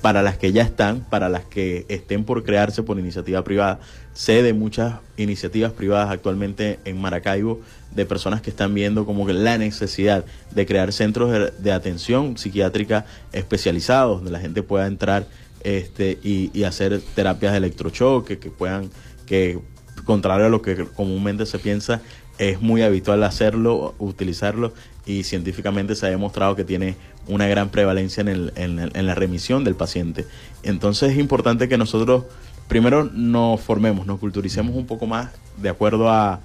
para 0.03 0.22
las 0.22 0.36
que 0.36 0.53
ya 0.53 0.62
están, 0.62 1.01
para 1.01 1.28
las 1.28 1.44
que 1.44 1.86
estén 1.88 2.24
por 2.24 2.44
crearse 2.44 2.82
por 2.82 2.99
iniciativa 2.99 3.42
privada. 3.42 3.80
Sé 4.12 4.42
de 4.42 4.53
muchas 4.53 4.94
iniciativas 5.16 5.72
privadas 5.72 6.11
actualmente 6.11 6.78
en 6.84 7.01
Maracaibo 7.01 7.61
de 7.94 8.07
personas 8.07 8.40
que 8.40 8.51
están 8.51 8.74
viendo 8.74 9.07
como 9.07 9.26
que 9.26 9.32
la 9.32 9.59
necesidad 9.59 10.24
de 10.53 10.66
crear 10.66 10.92
centros 10.92 11.53
de 11.59 11.72
atención 11.72 12.36
psiquiátrica 12.36 13.07
especializados, 13.32 14.18
donde 14.18 14.30
la 14.30 14.40
gente 14.40 14.62
pueda 14.62 14.86
entrar 14.86 15.26
este, 15.67 16.17
y, 16.23 16.62
hacer 16.62 17.03
terapias 17.17 17.51
de 17.51 17.59
electrochoque 17.59 18.39
que 18.39 18.51
puedan, 18.51 18.89
que 19.27 19.59
contrario 20.05 20.47
a 20.47 20.49
lo 20.49 20.62
que 20.62 20.85
comúnmente 20.85 21.45
se 21.45 21.59
piensa, 21.59 22.03
es 22.39 22.62
muy 22.62 22.83
habitual 22.83 23.25
hacerlo, 23.25 23.97
utilizarlo 23.99 24.73
y 25.07 25.25
científicamente 25.25 25.97
se 25.97 26.07
ha 26.07 26.11
demostrado 26.11 26.55
que 26.55 26.62
tiene 26.62 26.95
una 27.27 27.49
gran 27.49 27.71
prevalencia 27.71 28.21
en, 28.21 28.29
el, 28.29 28.53
en, 28.55 29.07
la 29.07 29.14
remisión 29.17 29.64
del 29.64 29.75
paciente. 29.75 30.25
Entonces 30.62 31.11
es 31.11 31.19
importante 31.19 31.69
que 31.69 31.77
nosotros 31.77 32.27
primero 32.69 33.03
nos 33.03 33.61
formemos, 33.61 34.07
nos 34.07 34.21
culturicemos 34.21 34.77
un 34.77 34.87
poco 34.87 35.09
más 35.09 35.33
de 35.57 35.69
acuerdo 35.69 36.09
a, 36.09 36.43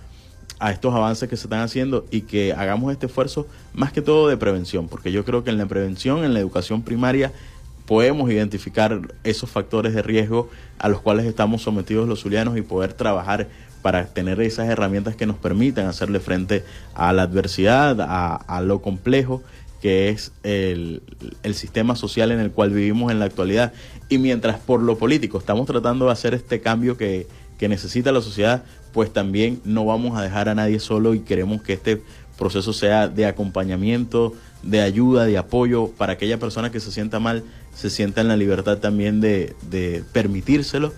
a 0.57 0.71
estos 0.71 0.95
avances 0.95 1.29
que 1.29 1.37
se 1.37 1.43
están 1.43 1.61
haciendo 1.61 2.07
y 2.09 2.21
que 2.21 2.53
hagamos 2.53 2.91
este 2.91 3.05
esfuerzo 3.05 3.45
más 3.75 3.91
que 3.91 4.01
todo 4.01 4.29
de 4.29 4.37
prevención, 4.37 4.87
porque 4.87 5.11
yo 5.11 5.23
creo 5.25 5.43
que 5.43 5.51
en 5.51 5.59
la 5.59 5.67
prevención, 5.67 6.23
en 6.23 6.33
la 6.33 6.39
educación 6.39 6.81
primaria, 6.81 7.31
podemos 7.91 8.31
identificar 8.31 9.01
esos 9.25 9.49
factores 9.49 9.93
de 9.93 10.01
riesgo 10.01 10.49
a 10.79 10.87
los 10.87 11.01
cuales 11.01 11.25
estamos 11.25 11.61
sometidos 11.61 12.07
los 12.07 12.21
zulianos 12.21 12.57
y 12.57 12.61
poder 12.61 12.93
trabajar 12.93 13.49
para 13.81 14.05
tener 14.05 14.39
esas 14.39 14.69
herramientas 14.69 15.17
que 15.17 15.25
nos 15.25 15.35
permitan 15.35 15.87
hacerle 15.87 16.21
frente 16.21 16.63
a 16.95 17.11
la 17.11 17.23
adversidad, 17.23 17.97
a, 17.99 18.61
lo 18.61 18.81
complejo 18.81 19.43
que 19.81 20.07
es 20.07 20.31
el, 20.43 21.01
sistema 21.53 21.97
social 21.97 22.31
en 22.31 22.39
el 22.39 22.51
cual 22.51 22.69
vivimos 22.69 23.11
en 23.11 23.19
la 23.19 23.25
actualidad. 23.25 23.73
Y 24.07 24.19
mientras 24.19 24.57
por 24.57 24.81
lo 24.81 24.97
político 24.97 25.37
estamos 25.37 25.67
tratando 25.67 26.05
de 26.05 26.13
hacer 26.13 26.33
este 26.33 26.61
cambio 26.61 26.95
que, 26.95 27.27
que 27.59 27.67
necesita 27.67 28.13
la 28.13 28.21
sociedad, 28.21 28.63
pues 28.93 29.11
también 29.11 29.59
no 29.65 29.83
vamos 29.83 30.17
a 30.17 30.21
dejar 30.21 30.47
a 30.47 30.55
nadie 30.55 30.79
solo 30.79 31.13
y 31.13 31.19
queremos 31.19 31.61
que 31.61 31.73
este 31.73 32.01
proceso 32.37 32.71
sea 32.71 33.09
de 33.09 33.25
acompañamiento, 33.25 34.33
de 34.63 34.81
ayuda, 34.81 35.25
de 35.25 35.37
apoyo 35.37 35.87
para 35.97 36.13
aquella 36.13 36.39
persona 36.39 36.71
que 36.71 36.79
se 36.79 36.91
sienta 36.91 37.19
mal 37.19 37.43
se 37.75 37.89
sienta 37.89 38.21
en 38.21 38.27
la 38.27 38.37
libertad 38.37 38.77
también 38.77 39.21
de, 39.21 39.55
de 39.69 40.03
permitírselo 40.11 40.93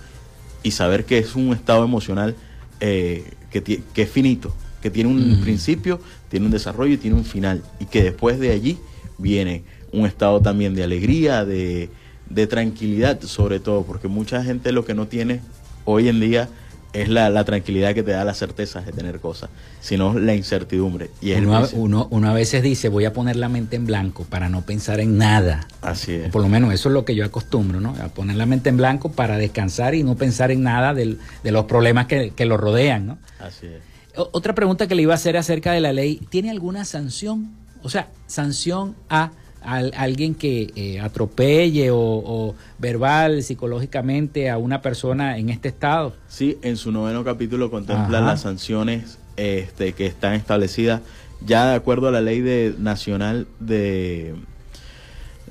y 0.64 0.72
saber 0.72 1.06
que 1.06 1.18
es 1.18 1.36
un 1.36 1.54
estado 1.54 1.84
emocional 1.84 2.36
eh, 2.80 3.24
que, 3.52 3.62
que, 3.62 4.02
es 4.02 4.10
finito, 4.10 4.54
que 4.82 4.90
tiene 4.90 5.10
un 5.10 5.42
principio, 5.42 6.00
tiene 6.30 6.48
un 6.48 6.52
desarrollo 6.52 6.94
y 6.94 6.98
tiene 6.98 7.16
un 7.16 7.26
final. 7.26 7.62
Y 7.80 7.86
que 7.86 8.04
después 8.04 8.40
de 8.40 8.52
allí 8.52 8.78
viene 9.18 9.64
un 9.92 10.06
estado 10.06 10.42
también 10.42 10.74
de 10.74 10.84
alegría, 10.84 11.46
de, 11.46 11.90
de 12.30 12.48
tranquilidad, 12.48 13.22
sobre 13.22 13.60
todo, 13.60 13.84
porque 13.84 14.08
mucha 14.08 14.44
gente 14.44 14.72
lo 14.72 14.86
que 14.86 14.96
no 14.96 15.08
tiene 15.08 15.42
hoy 15.86 16.08
en 16.08 16.20
día 16.20 16.50
es 16.94 17.10
la, 17.10 17.44
tranquilidad 17.44 17.94
que 17.94 18.04
te 18.04 18.12
da 18.12 18.24
la 18.24 18.34
certeza 18.34 18.82
de 18.82 18.92
tener 18.92 19.20
cosas, 19.20 19.50
sino 19.82 20.18
la 20.18 20.36
incertidumbre. 20.36 21.10
Y 21.22 21.34
uno, 21.34 22.08
uno, 22.10 22.30
a 22.30 22.34
veces 22.34 22.62
dice, 22.64 22.88
voy 22.90 23.06
a 23.06 23.14
poner 23.14 23.36
la 23.36 23.50
mente 23.50 23.76
en 23.76 23.86
blanco 23.86 24.24
para 24.24 24.48
no 24.48 24.62
pensar 24.62 25.00
en 25.00 25.18
nada. 25.18 25.68
Así 25.82 26.14
es. 26.14 26.32
Por 26.32 26.42
lo 26.42 26.50
menos 26.50 26.74
eso 26.74 26.90
es 26.90 26.94
lo 26.94 27.04
que 27.04 27.16
yo 27.16 27.26
acostumbro, 27.26 27.82
¿no? 27.82 27.96
A 28.02 28.10
poner 28.10 28.36
la 28.36 28.46
mente 28.46 28.70
en 28.70 28.78
blanco 28.78 29.12
para 29.12 29.38
descansar 29.38 29.96
y 29.96 30.04
no 30.04 30.16
pensar 30.16 30.52
en 30.52 30.64
nada 30.64 30.94
de 30.94 31.18
los 31.44 31.66
problemas 31.66 32.06
que, 32.06 32.32
que 32.32 32.46
lo 32.46 32.58
rodean, 32.58 33.08
¿no? 33.08 33.18
Así 33.40 33.66
es. 33.66 33.82
otra 34.16 34.54
pregunta 34.54 34.88
que 34.88 34.96
le 34.96 35.02
iba 35.02 35.14
a 35.14 35.16
hacer 35.16 35.36
acerca 35.36 35.72
de 35.74 35.82
la 35.82 35.94
ley, 35.94 36.22
¿tiene 36.30 36.52
alguna 36.52 36.86
sanción? 36.86 37.56
O 37.82 37.90
sea, 37.90 38.10
sanción 38.28 38.96
a 39.10 39.32
alguien 39.64 40.36
que 40.36 40.72
eh, 40.76 41.00
atropelle 41.00 41.90
o, 41.92 42.56
verbal, 42.80 43.44
psicológicamente 43.44 44.50
a 44.50 44.58
una 44.58 44.82
persona 44.82 45.38
en 45.38 45.50
este 45.50 45.70
estado. 45.70 46.16
Sí, 46.28 46.58
en 46.62 46.78
su 46.78 46.92
noveno 46.92 47.24
capítulo 47.24 47.72
contempla 47.72 48.22
las 48.22 48.42
sanciones 48.42 49.18
este, 49.36 49.94
que 49.94 50.06
están 50.06 50.34
establecidas 50.34 51.02
ya 51.46 51.68
de 51.68 51.76
acuerdo 51.76 52.08
a 52.08 52.12
la 52.12 52.22
ley 52.22 52.42
de, 52.42 52.76
nacional 52.78 53.48
de, 53.60 54.36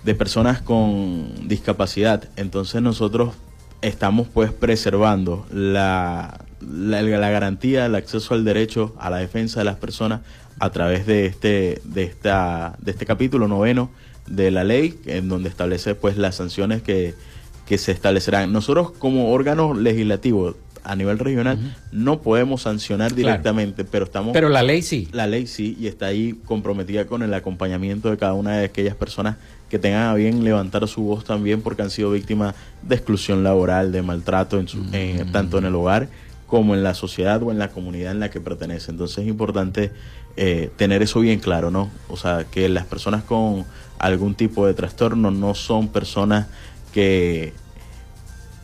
de 0.04 0.14
personas 0.14 0.62
con 0.62 1.48
discapacidad. 1.48 2.28
Entonces 2.36 2.82
nosotros 2.82 3.34
estamos 3.82 4.28
pues 4.28 4.52
preservando 4.52 5.46
la, 5.52 6.44
la, 6.60 7.02
la, 7.02 7.30
garantía, 7.30 7.86
el 7.86 7.94
acceso 7.94 8.34
al 8.34 8.44
derecho 8.44 8.94
a 8.98 9.10
la 9.10 9.18
defensa 9.18 9.60
de 9.60 9.64
las 9.64 9.76
personas 9.76 10.20
a 10.58 10.70
través 10.70 11.06
de 11.06 11.26
este, 11.26 11.82
de 11.84 12.04
esta, 12.04 12.76
de 12.80 12.92
este 12.92 13.04
capítulo 13.04 13.48
noveno 13.48 13.90
de 14.27 14.51
la 14.51 14.64
ley, 14.64 14.99
en 15.07 15.29
donde 15.29 15.49
establece 15.49 15.95
pues 15.95 16.16
las 16.16 16.37
sanciones 16.37 16.83
que, 16.83 17.14
que 17.66 17.79
se 17.79 17.93
establecerán. 17.93 18.53
Nosotros 18.53 18.93
como 18.93 19.33
órgano 19.33 19.75
legislativo 19.75 20.57
a 20.85 20.97
nivel 20.97 21.18
regional 21.18 21.59
no 21.93 22.20
podemos 22.23 22.62
sancionar 22.62 23.14
directamente, 23.14 23.85
pero 23.85 24.05
estamos... 24.05 24.33
Pero 24.33 24.49
la 24.49 24.62
ley 24.62 24.83
sí. 24.83 25.09
La 25.12 25.27
ley 25.27 25.47
sí, 25.47 25.77
y 25.79 25.87
está 25.87 26.07
ahí 26.07 26.35
comprometida 26.45 27.07
con 27.07 27.23
el 27.23 27.33
acompañamiento 27.35 28.11
de 28.11 28.16
cada 28.16 28.35
una 28.35 28.57
de 28.59 28.64
aquellas 28.64 28.97
personas 28.97 29.37
que 29.68 29.79
tengan 29.79 30.09
a 30.09 30.14
bien 30.14 30.45
levantar 30.45 30.87
su 30.89 31.03
voz 31.03 31.25
también 31.25 31.62
porque 31.62 31.83
han 31.83 31.91
sido 31.91 32.11
víctimas 32.11 32.55
de 32.83 32.95
exclusión 32.97 33.43
laboral, 33.43 33.93
de 33.93 34.03
maltrato, 34.03 34.59
en 34.59 34.68
su, 34.68 34.85
tanto 35.33 35.59
en 35.59 35.64
el 35.64 35.75
hogar 35.75 36.09
como 36.47 36.75
en 36.75 36.83
la 36.83 36.93
sociedad 36.93 37.43
o 37.43 37.51
en 37.51 37.59
la 37.59 37.68
comunidad 37.68 38.12
en 38.12 38.20
la 38.20 38.31
que 38.31 38.41
pertenece. 38.41 38.91
Entonces 38.91 39.18
es 39.18 39.27
importante 39.27 39.91
eh, 40.37 40.70
tener 40.77 41.01
eso 41.01 41.20
bien 41.20 41.39
claro, 41.39 41.70
¿no? 41.70 41.91
O 42.09 42.18
sea, 42.18 42.45
que 42.45 42.68
las 42.68 42.85
personas 42.85 43.23
con 43.23 43.64
algún 44.03 44.34
tipo 44.34 44.66
de 44.66 44.74
trastorno 44.74 45.30
no 45.30 45.55
son 45.55 45.88
personas 45.88 46.48
que, 46.92 47.55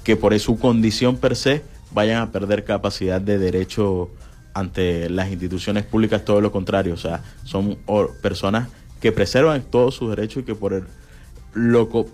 que 0.02 0.16
por 0.16 0.38
su 0.38 0.58
condición 0.58 1.16
per 1.16 1.36
se 1.36 1.62
vayan 1.92 2.20
a 2.20 2.32
perder 2.32 2.64
capacidad 2.64 3.20
de 3.20 3.38
derecho 3.38 4.10
ante 4.52 5.08
las 5.08 5.30
instituciones 5.30 5.84
públicas, 5.84 6.24
todo 6.24 6.40
lo 6.40 6.50
contrario, 6.50 6.94
o 6.94 6.96
sea, 6.96 7.22
son 7.44 7.78
personas 8.20 8.68
que 9.00 9.12
preservan 9.12 9.62
todos 9.62 9.94
sus 9.94 10.10
derechos 10.10 10.42
y 10.42 10.46
que 10.46 10.56
por 10.56 10.72
el 10.72 10.84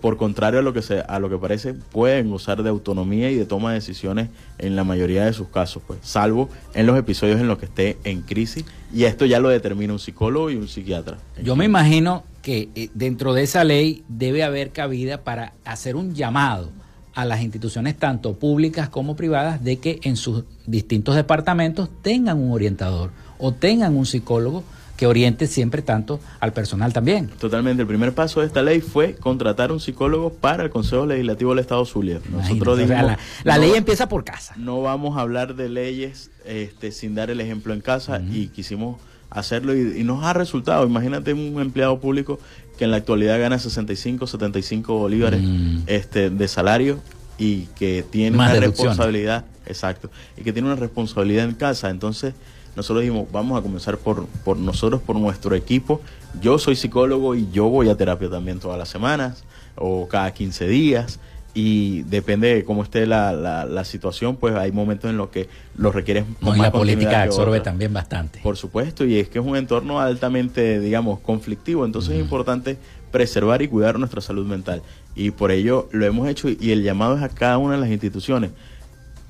por 0.01 0.17
contrario 0.17 0.59
a 0.59 0.63
lo 0.63 0.73
que 0.73 0.81
se, 0.81 1.01
a 1.01 1.19
lo 1.19 1.29
que 1.29 1.37
parece 1.37 1.73
pueden 1.73 2.29
gozar 2.29 2.63
de 2.63 2.69
autonomía 2.69 3.29
y 3.29 3.35
de 3.35 3.45
toma 3.45 3.69
de 3.69 3.75
decisiones 3.75 4.29
en 4.57 4.75
la 4.75 4.83
mayoría 4.83 5.25
de 5.25 5.33
sus 5.33 5.49
casos 5.49 5.83
pues 5.85 5.99
salvo 6.01 6.49
en 6.73 6.85
los 6.85 6.97
episodios 6.97 7.39
en 7.39 7.47
los 7.47 7.57
que 7.57 7.65
esté 7.65 7.97
en 8.05 8.21
crisis. 8.21 8.65
Y 8.93 9.03
esto 9.03 9.25
ya 9.25 9.39
lo 9.39 9.49
determina 9.49 9.93
un 9.93 9.99
psicólogo 9.99 10.49
y 10.49 10.55
un 10.55 10.67
psiquiatra. 10.67 11.17
Yo 11.43 11.55
me 11.55 11.65
imagino 11.65 12.23
que 12.45 12.69
eh, 12.75 12.89
dentro 12.93 13.33
de 13.33 13.41
esa 13.41 13.63
ley 13.63 14.03
debe 14.07 14.43
haber 14.43 14.69
cabida 14.69 15.23
para 15.23 15.53
hacer 15.65 15.95
un 15.95 16.13
llamado 16.13 16.69
a 17.15 17.25
las 17.25 17.41
instituciones 17.41 17.97
tanto 17.97 18.37
públicas 18.37 18.87
como 18.87 19.15
privadas 19.15 19.63
de 19.63 19.77
que 19.77 19.99
en 20.03 20.15
sus 20.15 20.43
distintos 20.67 21.15
departamentos 21.15 21.89
tengan 22.03 22.37
un 22.37 22.51
orientador 22.51 23.09
o 23.39 23.51
tengan 23.51 23.97
un 23.97 24.05
psicólogo 24.05 24.63
que 24.95 25.07
oriente 25.07 25.47
siempre 25.47 25.81
tanto 25.81 26.19
al 26.39 26.53
personal 26.53 26.93
también. 26.93 27.29
Totalmente. 27.29 27.81
El 27.81 27.87
primer 27.87 28.13
paso 28.13 28.41
de 28.41 28.45
esta 28.45 28.61
ley 28.61 28.79
fue 28.79 29.15
contratar 29.15 29.71
un 29.71 29.79
psicólogo 29.79 30.31
para 30.31 30.63
el 30.63 30.69
Consejo 30.69 31.07
Legislativo 31.07 31.49
del 31.49 31.59
Estado 31.59 31.83
Zulia. 31.83 32.19
Nosotros 32.31 32.77
dijimos, 32.77 33.17
la, 33.43 33.57
ley 33.57 33.71
empieza 33.73 34.07
por 34.07 34.23
casa. 34.23 34.53
No 34.55 34.83
vamos 34.83 35.17
a 35.17 35.21
hablar 35.21 35.55
de 35.55 35.67
leyes 35.67 36.29
este, 36.45 36.91
sin 36.91 37.15
dar 37.15 37.31
el 37.31 37.41
ejemplo 37.41 37.73
en 37.73 37.81
casa 37.81 38.21
y 38.21 38.49
quisimos 38.49 38.97
hacerlo 39.35 39.75
y, 39.75 40.03
nos 40.03 40.23
ha 40.23 40.33
resultado. 40.33 40.85
Imagínate 40.85 41.33
un 41.33 41.59
empleado 41.61 41.99
público 41.99 42.39
que 42.77 42.85
en 42.85 42.91
la 42.91 42.97
actualidad 42.97 43.39
gana 43.39 43.59
65, 43.59 44.27
75 44.27 44.97
bolívares 44.97 45.41
mm. 45.41 45.83
este, 45.87 46.29
de 46.29 46.47
salario 46.47 46.99
y 47.37 47.63
que 47.75 48.03
tiene 48.09 48.37
una 48.37 48.53
responsabilidad, 48.53 49.45
exacto, 49.65 50.09
y 50.37 50.43
que 50.43 50.53
tiene 50.53 50.67
una 50.67 50.77
responsabilidad 50.77 51.45
en 51.45 51.53
casa. 51.53 51.89
Entonces, 51.89 52.33
nosotros 52.75 53.03
dijimos, 53.03 53.27
vamos 53.31 53.59
a 53.59 53.61
comenzar 53.61 53.97
por, 53.97 54.25
por 54.43 54.57
nosotros, 54.57 55.01
por 55.01 55.15
nuestro 55.17 55.55
equipo. 55.55 56.01
Yo 56.41 56.57
soy 56.59 56.75
psicólogo 56.75 57.35
y 57.35 57.49
yo 57.51 57.69
voy 57.69 57.89
a 57.89 57.95
terapia 57.95 58.29
también 58.29 58.59
todas 58.59 58.77
las 58.77 58.89
semanas 58.89 59.43
o 59.75 60.07
cada 60.07 60.33
15 60.33 60.67
días. 60.67 61.19
Y 61.57 62.03
depende 62.03 62.53
de 62.53 62.65
cómo 62.65 62.83
esté 62.83 63.07
la, 63.07 63.31
la, 63.31 63.85
situación, 63.85 64.35
pues 64.35 64.53
hay 64.55 64.73
momentos 64.73 65.09
en 65.09 65.15
los 65.15 65.29
que 65.29 65.47
lo 65.77 65.93
requieres 65.93 66.25
no, 66.41 66.53
y 66.53 66.59
la 66.59 66.69
política 66.69 67.23
absorbe 67.23 67.61
también 67.61 67.93
bastante. 67.93 68.41
Por 68.43 68.57
supuesto, 68.57 69.05
y 69.05 69.17
es 69.17 69.29
que 69.29 69.39
es 69.39 69.45
un 69.45 69.55
entorno 69.55 70.01
altamente, 70.01 70.81
digamos, 70.81 71.21
conflictivo, 71.21 71.85
entonces 71.85 72.15
es 72.15 72.19
importante 72.19 72.77
preservar 73.09 73.61
y 73.61 73.69
cuidar 73.69 73.97
nuestra 73.97 74.19
salud 74.19 74.45
mental. 74.45 74.81
Y 75.15 75.31
por 75.31 75.51
ello 75.51 75.87
lo 75.93 76.05
hemos 76.05 76.27
hecho 76.27 76.49
y 76.49 76.71
el 76.71 76.83
llamado 76.83 77.15
es 77.15 77.23
a 77.23 77.29
cada 77.29 77.57
una 77.57 77.75
de 77.75 77.79
las 77.79 77.89
instituciones. 77.89 78.51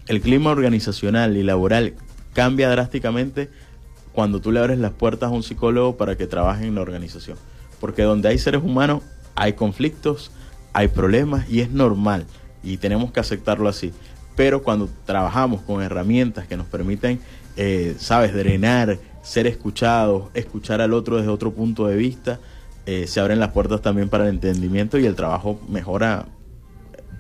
El 0.08 0.20
clima 0.20 0.50
organizacional 0.50 1.38
y 1.38 1.44
laboral 1.44 1.94
cambia 2.34 2.72
drásticamente 2.72 3.50
cuando 4.14 4.40
tú 4.40 4.52
le 4.52 4.62
abres 4.62 4.80
las 4.80 4.94
puertas 4.94 5.30
a 5.30 5.32
un 5.32 5.44
psicólogo 5.44 5.96
para 5.96 6.18
que 6.18 6.26
trabaje 6.26 6.66
en 6.66 6.74
la 6.74 6.82
organización. 6.82 7.38
Porque 7.80 8.02
donde 8.02 8.30
hay 8.30 8.40
seres 8.40 8.64
humanos 8.64 9.04
hay 9.36 9.54
conflictos, 9.54 10.32
hay 10.76 10.90
problemas 10.90 11.50
y 11.50 11.62
es 11.62 11.72
normal 11.72 12.26
y 12.62 12.76
tenemos 12.78 13.14
que 13.14 13.22
aceptarlo 13.22 13.70
así. 13.70 13.94
Pero 14.36 14.62
cuando 14.62 14.90
trabajamos 15.06 15.62
con 15.62 15.82
herramientas 15.82 16.48
que 16.48 16.58
nos 16.58 16.68
permiten, 16.68 17.22
eh, 17.56 17.96
sabes, 17.98 18.34
drenar, 18.34 19.00
ser 19.24 19.48
escuchados, 19.48 20.26
escuchar 20.34 20.82
al 20.82 20.92
otro 20.92 21.16
desde 21.16 21.30
otro 21.30 21.54
punto 21.54 21.88
de 21.88 21.96
vista, 21.96 22.40
eh, 22.86 23.08
se 23.08 23.22
abren 23.22 23.40
las 23.40 23.52
puertas 23.52 23.82
también 23.82 24.10
para 24.10 24.26
el 24.26 24.32
entendimiento 24.32 25.00
y 25.00 25.06
el 25.06 25.16
trabajo 25.16 25.62
mejora 25.70 26.26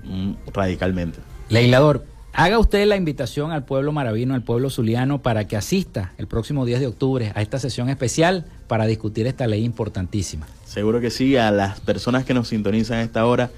mm, 0.04 0.34
radicalmente. 0.54 1.20
Legislador, 1.48 2.04
haga 2.36 2.60
usted 2.60 2.86
la 2.86 2.98
invitación 2.98 3.52
al 3.52 3.64
pueblo 3.64 3.92
maravino, 3.94 4.36
al 4.36 4.44
pueblo 4.44 4.70
zuliano, 4.70 5.22
para 5.22 5.48
que 5.48 5.56
asista 5.56 6.12
el 6.18 6.28
próximo 6.28 6.66
10 6.66 6.82
de 6.82 6.88
octubre 6.88 7.32
a 7.34 7.42
esta 7.42 7.60
sesión 7.60 7.90
especial 7.90 8.46
para 8.68 8.86
discutir 8.86 9.26
esta 9.26 9.48
ley 9.48 9.64
importantísima. 9.64 10.46
Seguro 10.66 11.00
que 11.00 11.10
sí, 11.10 11.38
a 11.38 11.50
las 11.52 11.80
personas 11.80 12.26
que 12.26 12.34
nos 12.34 12.50
sintonizan 12.50 12.98
a 12.98 13.04
esta 13.04 13.26
hora, 13.26 13.52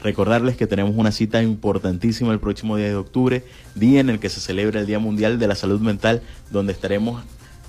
recordarles 0.00 0.56
que 0.56 0.68
tenemos 0.68 0.94
una 0.96 1.10
cita 1.10 1.42
importantísima 1.42 2.32
el 2.32 2.38
próximo 2.38 2.76
día 2.76 2.86
de 2.86 2.94
octubre, 2.94 3.44
día 3.74 4.00
en 4.00 4.10
el 4.10 4.20
que 4.20 4.28
se 4.28 4.40
celebra 4.40 4.80
el 4.80 4.86
Día 4.86 5.00
Mundial 5.00 5.38
de 5.38 5.48
la 5.48 5.56
Salud 5.56 5.80
Mental, 5.80 6.22
donde 6.50 6.72
estaremos 6.72 7.24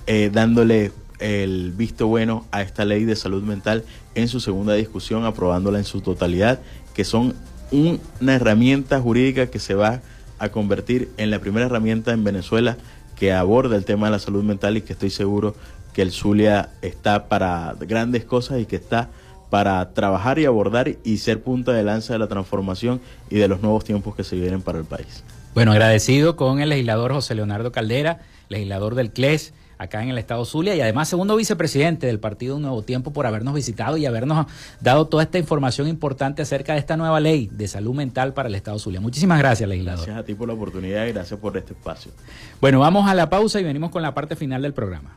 eh, 0.06 0.30
dándole 0.32 0.92
el 1.18 1.72
visto 1.72 2.06
bueno 2.06 2.46
a 2.52 2.62
esta 2.62 2.84
ley 2.84 3.04
de 3.04 3.16
salud 3.16 3.42
mental 3.42 3.84
en 4.14 4.28
su 4.28 4.40
segunda 4.40 4.74
discusión, 4.74 5.24
aprobándola 5.24 5.78
en 5.78 5.84
su 5.84 6.00
totalidad, 6.00 6.60
que 6.94 7.04
son 7.04 7.34
una 7.70 8.34
herramienta 8.34 9.00
jurídica 9.00 9.46
que 9.46 9.58
se 9.58 9.74
va 9.74 10.00
convertir 10.50 11.10
en 11.16 11.30
la 11.30 11.38
primera 11.38 11.66
herramienta 11.66 12.12
en 12.12 12.24
Venezuela 12.24 12.76
que 13.16 13.32
aborda 13.32 13.76
el 13.76 13.84
tema 13.84 14.06
de 14.06 14.12
la 14.12 14.18
salud 14.18 14.42
mental 14.42 14.76
y 14.76 14.82
que 14.82 14.94
estoy 14.94 15.10
seguro 15.10 15.54
que 15.92 16.02
el 16.02 16.10
Zulia 16.10 16.70
está 16.80 17.28
para 17.28 17.74
grandes 17.80 18.24
cosas 18.24 18.60
y 18.60 18.66
que 18.66 18.76
está 18.76 19.10
para 19.50 19.92
trabajar 19.92 20.38
y 20.38 20.46
abordar 20.46 20.96
y 21.04 21.18
ser 21.18 21.42
punta 21.42 21.72
de 21.72 21.82
lanza 21.82 22.14
de 22.14 22.18
la 22.18 22.26
transformación 22.26 23.00
y 23.28 23.36
de 23.36 23.48
los 23.48 23.60
nuevos 23.60 23.84
tiempos 23.84 24.16
que 24.16 24.24
se 24.24 24.36
vienen 24.36 24.62
para 24.62 24.78
el 24.78 24.86
país. 24.86 25.22
Bueno, 25.54 25.72
agradecido 25.72 26.36
con 26.36 26.60
el 26.60 26.70
legislador 26.70 27.12
José 27.12 27.34
Leonardo 27.34 27.70
Caldera, 27.70 28.20
legislador 28.48 28.94
del 28.94 29.10
CLES 29.10 29.52
acá 29.78 30.02
en 30.02 30.10
el 30.10 30.18
estado 30.18 30.44
Zulia 30.44 30.74
y 30.74 30.80
además 30.80 31.08
segundo 31.08 31.36
vicepresidente 31.36 32.06
del 32.06 32.20
partido 32.20 32.56
Un 32.56 32.62
Nuevo 32.62 32.82
Tiempo 32.82 33.12
por 33.12 33.26
habernos 33.26 33.54
visitado 33.54 33.96
y 33.96 34.06
habernos 34.06 34.46
dado 34.80 35.06
toda 35.06 35.22
esta 35.22 35.38
información 35.38 35.88
importante 35.88 36.42
acerca 36.42 36.74
de 36.74 36.78
esta 36.78 36.96
nueva 36.96 37.20
ley 37.20 37.48
de 37.52 37.68
salud 37.68 37.94
mental 37.94 38.32
para 38.34 38.48
el 38.48 38.54
estado 38.54 38.78
Zulia. 38.78 39.00
Muchísimas 39.00 39.38
gracias, 39.38 39.68
legislador. 39.68 40.04
Gracias 40.04 40.22
a 40.22 40.24
ti 40.24 40.34
por 40.34 40.48
la 40.48 40.54
oportunidad 40.54 41.06
y 41.06 41.12
gracias 41.12 41.38
por 41.38 41.56
este 41.56 41.72
espacio. 41.72 42.12
Bueno, 42.60 42.80
vamos 42.80 43.08
a 43.08 43.14
la 43.14 43.28
pausa 43.28 43.60
y 43.60 43.64
venimos 43.64 43.90
con 43.90 44.02
la 44.02 44.14
parte 44.14 44.36
final 44.36 44.62
del 44.62 44.72
programa. 44.72 45.16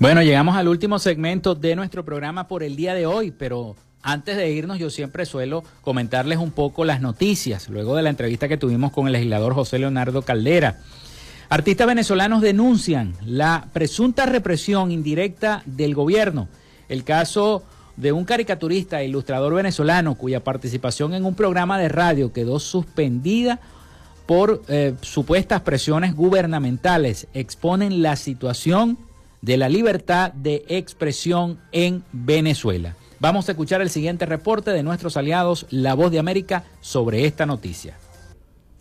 Bueno, 0.00 0.22
llegamos 0.22 0.56
al 0.56 0.68
último 0.68 1.00
segmento 1.00 1.56
de 1.56 1.74
nuestro 1.74 2.04
programa 2.04 2.46
por 2.46 2.62
el 2.62 2.76
día 2.76 2.94
de 2.94 3.04
hoy, 3.04 3.32
pero 3.32 3.74
antes 4.00 4.36
de 4.36 4.48
irnos 4.48 4.78
yo 4.78 4.90
siempre 4.90 5.26
suelo 5.26 5.64
comentarles 5.80 6.38
un 6.38 6.52
poco 6.52 6.84
las 6.84 7.00
noticias, 7.00 7.68
luego 7.68 7.96
de 7.96 8.04
la 8.04 8.10
entrevista 8.10 8.46
que 8.46 8.56
tuvimos 8.56 8.92
con 8.92 9.08
el 9.08 9.14
legislador 9.14 9.54
José 9.54 9.80
Leonardo 9.80 10.22
Caldera. 10.22 10.78
Artistas 11.48 11.88
venezolanos 11.88 12.42
denuncian 12.42 13.14
la 13.26 13.66
presunta 13.72 14.24
represión 14.24 14.92
indirecta 14.92 15.62
del 15.66 15.96
gobierno. 15.96 16.46
El 16.88 17.02
caso 17.02 17.64
de 17.96 18.12
un 18.12 18.24
caricaturista 18.24 19.00
e 19.00 19.08
ilustrador 19.08 19.52
venezolano 19.52 20.14
cuya 20.14 20.44
participación 20.44 21.12
en 21.12 21.24
un 21.24 21.34
programa 21.34 21.76
de 21.76 21.88
radio 21.88 22.32
quedó 22.32 22.60
suspendida 22.60 23.58
por 24.26 24.62
eh, 24.68 24.94
supuestas 25.00 25.62
presiones 25.62 26.14
gubernamentales 26.14 27.26
exponen 27.34 28.00
la 28.00 28.14
situación 28.14 28.96
de 29.40 29.56
la 29.56 29.68
libertad 29.68 30.32
de 30.32 30.64
expresión 30.68 31.58
en 31.72 32.04
Venezuela. 32.12 32.96
Vamos 33.20 33.48
a 33.48 33.52
escuchar 33.52 33.80
el 33.80 33.90
siguiente 33.90 34.26
reporte 34.26 34.70
de 34.70 34.82
nuestros 34.82 35.16
aliados 35.16 35.66
La 35.70 35.94
Voz 35.94 36.10
de 36.10 36.18
América 36.18 36.64
sobre 36.80 37.26
esta 37.26 37.46
noticia. 37.46 37.96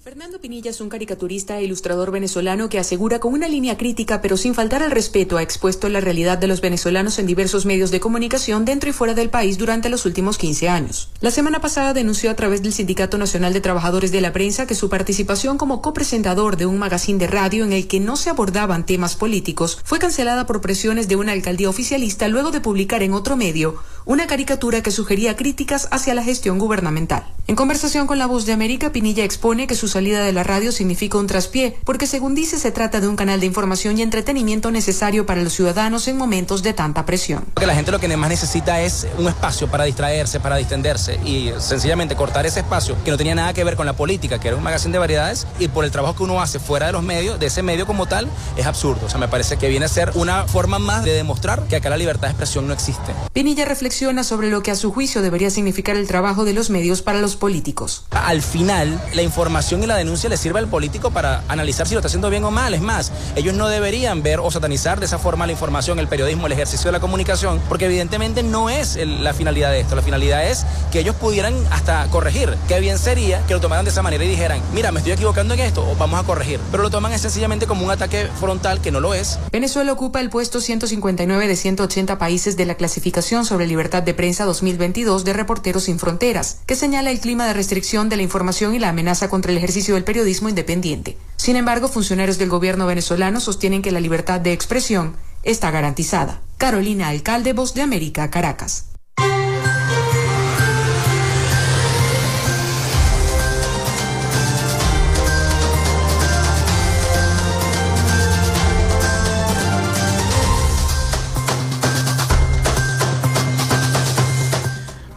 Fernando 0.07 0.39
Pinilla 0.39 0.69
es 0.69 0.79
un 0.79 0.87
caricaturista 0.87 1.59
e 1.59 1.65
ilustrador 1.65 2.11
venezolano 2.11 2.69
que 2.69 2.79
asegura 2.79 3.19
con 3.19 3.33
una 3.33 3.49
línea 3.49 3.75
crítica 3.75 4.21
pero 4.21 4.37
sin 4.37 4.55
faltar 4.55 4.81
al 4.81 4.91
respeto 4.91 5.35
ha 5.35 5.43
expuesto 5.43 5.89
la 5.89 5.99
realidad 5.99 6.37
de 6.37 6.47
los 6.47 6.61
venezolanos 6.61 7.19
en 7.19 7.25
diversos 7.25 7.65
medios 7.65 7.91
de 7.91 7.99
comunicación 7.99 8.63
dentro 8.63 8.89
y 8.89 8.93
fuera 8.93 9.13
del 9.13 9.29
país 9.29 9.57
durante 9.57 9.89
los 9.89 10.05
últimos 10.05 10.37
15 10.37 10.69
años. 10.69 11.09
La 11.19 11.29
semana 11.29 11.59
pasada 11.59 11.93
denunció 11.93 12.31
a 12.31 12.35
través 12.35 12.63
del 12.63 12.71
Sindicato 12.71 13.17
Nacional 13.17 13.51
de 13.51 13.59
Trabajadores 13.59 14.13
de 14.13 14.21
la 14.21 14.31
Prensa 14.31 14.65
que 14.65 14.75
su 14.75 14.87
participación 14.87 15.57
como 15.57 15.81
copresentador 15.81 16.55
de 16.55 16.67
un 16.67 16.77
magazine 16.77 17.19
de 17.19 17.27
radio 17.27 17.65
en 17.65 17.73
el 17.73 17.89
que 17.89 17.99
no 17.99 18.15
se 18.15 18.29
abordaban 18.29 18.85
temas 18.85 19.17
políticos 19.17 19.77
fue 19.83 19.99
cancelada 19.99 20.45
por 20.45 20.61
presiones 20.61 21.09
de 21.09 21.17
una 21.17 21.33
alcaldía 21.33 21.67
oficialista 21.67 22.29
luego 22.29 22.51
de 22.51 22.61
publicar 22.61 23.03
en 23.03 23.11
otro 23.11 23.35
medio 23.35 23.75
una 24.07 24.25
caricatura 24.25 24.81
que 24.81 24.91
sugería 24.91 25.35
críticas 25.35 25.89
hacia 25.91 26.15
la 26.15 26.23
gestión 26.23 26.59
gubernamental. 26.59 27.25
En 27.47 27.55
conversación 27.55 28.07
con 28.07 28.17
La 28.17 28.25
Voz 28.25 28.45
de 28.45 28.53
América, 28.53 28.91
Pinilla 28.91 29.23
expone 29.23 29.67
que 29.67 29.75
sus 29.75 29.91
salida 29.91 30.23
de 30.23 30.31
la 30.31 30.43
radio 30.43 30.71
significa 30.71 31.17
un 31.17 31.27
traspié, 31.27 31.77
porque 31.83 32.07
según 32.07 32.33
dice 32.33 32.57
se 32.57 32.71
trata 32.71 33.01
de 33.01 33.07
un 33.07 33.17
canal 33.17 33.41
de 33.41 33.45
información 33.45 33.97
y 33.97 34.01
entretenimiento 34.01 34.71
necesario 34.71 35.25
para 35.25 35.43
los 35.43 35.53
ciudadanos 35.53 36.07
en 36.07 36.17
momentos 36.17 36.63
de 36.63 36.73
tanta 36.73 37.05
presión. 37.05 37.45
Porque 37.53 37.67
la 37.67 37.75
gente 37.75 37.91
lo 37.91 37.99
que 37.99 38.07
más 38.15 38.29
necesita 38.29 38.81
es 38.81 39.07
un 39.17 39.27
espacio 39.27 39.67
para 39.67 39.83
distraerse, 39.83 40.39
para 40.39 40.55
distenderse 40.55 41.19
y 41.25 41.51
sencillamente 41.59 42.15
cortar 42.15 42.45
ese 42.45 42.61
espacio 42.61 42.95
que 43.03 43.11
no 43.11 43.17
tenía 43.17 43.35
nada 43.35 43.53
que 43.53 43.63
ver 43.63 43.75
con 43.75 43.85
la 43.85 43.93
política, 43.93 44.39
que 44.39 44.47
era 44.47 44.57
un 44.57 44.63
magazine 44.63 44.93
de 44.93 44.99
variedades 44.99 45.47
y 45.59 45.67
por 45.67 45.83
el 45.83 45.91
trabajo 45.91 46.15
que 46.15 46.23
uno 46.23 46.41
hace 46.41 46.59
fuera 46.59 46.87
de 46.87 46.93
los 46.93 47.03
medios, 47.03 47.39
de 47.39 47.47
ese 47.47 47.61
medio 47.61 47.85
como 47.85 48.05
tal, 48.05 48.29
es 48.55 48.65
absurdo. 48.65 49.05
O 49.05 49.09
sea, 49.09 49.19
me 49.19 49.27
parece 49.27 49.57
que 49.57 49.67
viene 49.67 49.85
a 49.85 49.89
ser 49.89 50.11
una 50.15 50.45
forma 50.45 50.79
más 50.79 51.03
de 51.03 51.11
demostrar 51.11 51.63
que 51.63 51.75
acá 51.75 51.89
la 51.89 51.97
libertad 51.97 52.27
de 52.27 52.31
expresión 52.31 52.67
no 52.67 52.73
existe. 52.73 53.13
Pinilla 53.33 53.65
reflexiona 53.65 53.96
sobre 53.97 54.49
lo 54.49 54.61
que 54.61 54.69
a 54.69 54.75
su 54.75 54.91
juicio 54.91 55.23
debería 55.23 55.49
significar 55.49 55.95
el 55.95 56.07
trabajo 56.07 56.45
de 56.45 56.53
los 56.53 56.69
medios 56.69 57.01
para 57.01 57.19
los 57.19 57.35
políticos. 57.35 58.03
Al 58.11 58.43
final, 58.43 59.01
la 59.15 59.23
información 59.23 59.81
y 59.81 59.87
la 59.87 59.95
denuncia 59.95 60.29
le 60.29 60.37
sirve 60.37 60.59
al 60.59 60.67
político 60.67 61.09
para 61.09 61.43
analizar 61.47 61.87
si 61.87 61.95
lo 61.95 61.99
está 61.99 62.07
haciendo 62.07 62.29
bien 62.29 62.43
o 62.43 62.51
mal. 62.51 62.75
Es 62.75 62.81
más, 62.81 63.11
ellos 63.35 63.55
no 63.55 63.67
deberían 63.67 64.21
ver 64.21 64.39
o 64.39 64.51
satanizar 64.51 64.99
de 64.99 65.07
esa 65.07 65.17
forma 65.17 65.47
la 65.47 65.53
información, 65.53 65.97
el 65.97 66.07
periodismo, 66.07 66.45
el 66.45 66.53
ejercicio 66.53 66.89
de 66.89 66.91
la 66.91 66.99
comunicación, 66.99 67.59
porque 67.67 67.85
evidentemente 67.85 68.43
no 68.43 68.69
es 68.69 68.97
la 68.97 69.33
finalidad 69.33 69.71
de 69.71 69.79
esto. 69.79 69.95
La 69.95 70.03
finalidad 70.03 70.47
es 70.47 70.65
que 70.91 70.99
ellos 70.99 71.15
pudieran 71.15 71.55
hasta 71.71 72.07
corregir. 72.09 72.55
Qué 72.67 72.79
bien 72.79 72.99
sería 72.99 73.41
que 73.47 73.55
lo 73.55 73.61
tomaran 73.61 73.83
de 73.83 73.89
esa 73.89 74.03
manera 74.03 74.23
y 74.23 74.29
dijeran, 74.29 74.61
mira, 74.75 74.91
me 74.91 74.99
estoy 74.99 75.13
equivocando 75.13 75.55
en 75.55 75.61
esto, 75.61 75.89
o 75.89 75.95
vamos 75.95 76.19
a 76.19 76.23
corregir. 76.23 76.59
Pero 76.69 76.83
lo 76.83 76.91
toman 76.91 77.17
sencillamente 77.17 77.65
como 77.65 77.83
un 77.83 77.91
ataque 77.91 78.27
frontal 78.39 78.79
que 78.79 78.91
no 78.91 78.99
lo 78.99 79.15
es. 79.15 79.39
Venezuela 79.51 79.91
ocupa 79.91 80.21
el 80.21 80.29
puesto 80.29 80.61
159 80.61 81.47
de 81.47 81.55
180 81.55 82.19
países 82.19 82.57
de 82.57 82.65
la 82.65 82.75
clasificación 82.75 83.43
sobre 83.43 83.65
libertad 83.87 84.03
de 84.03 84.13
prensa 84.13 84.43
2022 84.43 85.23
de 85.23 85.31
Reporteros 85.31 85.85
Sin 85.85 85.97
Fronteras, 85.97 86.59
que 86.65 86.75
señala 86.75 87.09
el 87.09 87.21
clima 87.21 87.47
de 87.47 87.53
restricción 87.53 88.09
de 88.09 88.17
la 88.17 88.23
información 88.23 88.75
y 88.75 88.79
la 88.79 88.89
amenaza 88.89 89.29
contra 89.29 89.53
el 89.53 89.57
ejercicio 89.57 89.93
del 89.93 90.03
periodismo 90.03 90.49
independiente. 90.49 91.17
Sin 91.37 91.55
embargo, 91.55 91.87
funcionarios 91.87 92.37
del 92.37 92.49
gobierno 92.49 92.85
venezolano 92.85 93.39
sostienen 93.39 93.81
que 93.81 93.93
la 93.93 94.01
libertad 94.01 94.41
de 94.41 94.51
expresión 94.51 95.15
está 95.43 95.71
garantizada. 95.71 96.41
Carolina 96.57 97.07
Alcalde, 97.07 97.53
Voz 97.53 97.75
de 97.75 97.81
América, 97.81 98.29
Caracas. 98.29 98.87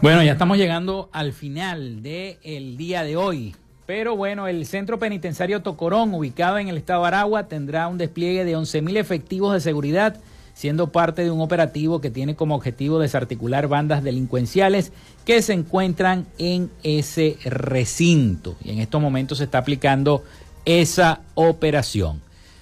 Bueno, 0.01 0.23
ya 0.23 0.31
estamos 0.31 0.57
llegando 0.57 1.09
al 1.11 1.31
final 1.31 2.01
del 2.01 2.75
día 2.75 3.03
de 3.03 3.17
hoy. 3.17 3.55
Pero 3.85 4.15
bueno, 4.15 4.47
el 4.47 4.65
centro 4.65 4.97
penitenciario 4.97 5.61
Tocorón, 5.61 6.15
ubicado 6.15 6.57
en 6.57 6.69
el 6.69 6.77
estado 6.77 7.03
de 7.03 7.09
Aragua, 7.09 7.47
tendrá 7.47 7.87
un 7.87 7.99
despliegue 7.99 8.43
de 8.43 8.57
11.000 8.57 8.97
efectivos 8.97 9.53
de 9.53 9.59
seguridad, 9.59 10.19
siendo 10.55 10.91
parte 10.91 11.23
de 11.23 11.29
un 11.29 11.39
operativo 11.39 12.01
que 12.01 12.09
tiene 12.09 12.35
como 12.35 12.55
objetivo 12.55 12.97
desarticular 12.97 13.67
bandas 13.67 14.03
delincuenciales 14.03 14.91
que 15.23 15.43
se 15.43 15.53
encuentran 15.53 16.25
en 16.39 16.71
ese 16.81 17.37
recinto. 17.45 18.55
Y 18.63 18.71
en 18.71 18.79
estos 18.79 18.99
momentos 19.03 19.37
se 19.37 19.43
está 19.43 19.59
aplicando 19.59 20.23
esa 20.65 21.21
operación. 21.35 22.21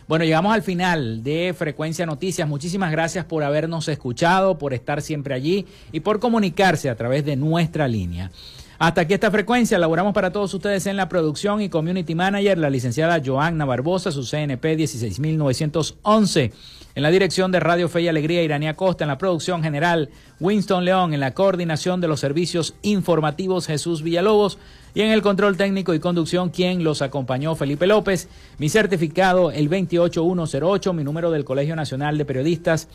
Bueno, 0.10 0.26
llegamos 0.26 0.56
al 0.56 0.64
final 0.64 1.22
de 1.22 1.54
Frecuencia 1.56 2.04
Noticias. 2.08 2.50
Muchísimas 2.50 2.92
gracias 2.92 3.26
por 3.26 3.44
habernos 3.44 3.88
escuchado, 3.90 4.58
por 4.58 4.74
estar 4.74 5.04
siempre 5.04 5.36
allí 5.36 5.68
y 5.92 6.00
por 6.00 6.20
comunicarse 6.20 6.90
a 6.90 6.96
través 6.96 7.24
de 7.26 7.36
nuestra 7.36 7.88
línea. 7.88 8.32
Hasta 8.80 9.02
aquí 9.02 9.14
esta 9.14 9.30
frecuencia, 9.30 9.76
elaboramos 9.76 10.14
para 10.14 10.32
todos 10.32 10.54
ustedes 10.54 10.86
en 10.86 10.96
la 10.96 11.10
producción 11.10 11.62
y 11.62 11.68
community 11.68 12.16
manager 12.16 12.58
la 12.58 12.70
licenciada 12.70 13.22
Joanna 13.24 13.66
Barbosa, 13.66 14.10
su 14.10 14.24
CNP 14.24 14.78
16911. 14.78 16.54
En 16.96 17.04
la 17.04 17.12
dirección 17.12 17.52
de 17.52 17.60
Radio 17.60 17.90
Fe 17.90 18.04
y 18.04 18.08
Alegría, 18.08 18.42
Iranía 18.42 18.78
Costa. 18.78 19.04
En 19.04 19.10
la 19.10 19.18
producción 19.18 19.64
general, 19.64 20.10
Winston 20.40 20.86
León. 20.86 21.14
En 21.14 21.20
la 21.20 21.34
coordinación 21.34 22.00
de 22.00 22.08
los 22.08 22.22
servicios 22.22 22.74
informativos, 22.82 23.68
Jesús 23.68 24.02
Villalobos. 24.02 24.58
Y 24.94 25.02
en 25.02 25.12
el 25.12 25.22
control 25.22 25.58
técnico 25.58 25.94
y 25.94 26.00
conducción, 26.00 26.50
quien 26.50 26.86
los 26.86 27.02
acompañó, 27.02 27.56
Felipe 27.56 27.86
López. 27.86 28.30
Mi 28.60 28.70
certificado, 28.70 29.52
el 29.52 29.68
28108, 29.68 30.94
mi 30.94 31.04
número 31.04 31.32
del 31.32 31.44
Colegio 31.44 31.76
Nacional 31.76 32.18
de 32.18 32.24
Periodistas, 32.24 32.88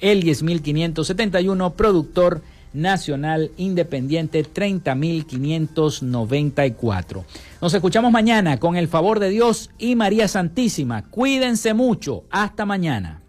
el 0.00 0.22
10571, 0.22 1.72
productor 1.72 2.42
nacional 2.72 3.50
independiente 3.56 4.44
30594. 4.44 7.24
Nos 7.60 7.74
escuchamos 7.74 8.12
mañana 8.12 8.58
con 8.58 8.76
el 8.76 8.86
favor 8.88 9.20
de 9.20 9.28
Dios 9.30 9.70
y 9.78 9.96
María 9.96 10.28
Santísima. 10.28 11.02
Cuídense 11.10 11.74
mucho. 11.74 12.24
Hasta 12.30 12.64
mañana. 12.66 13.22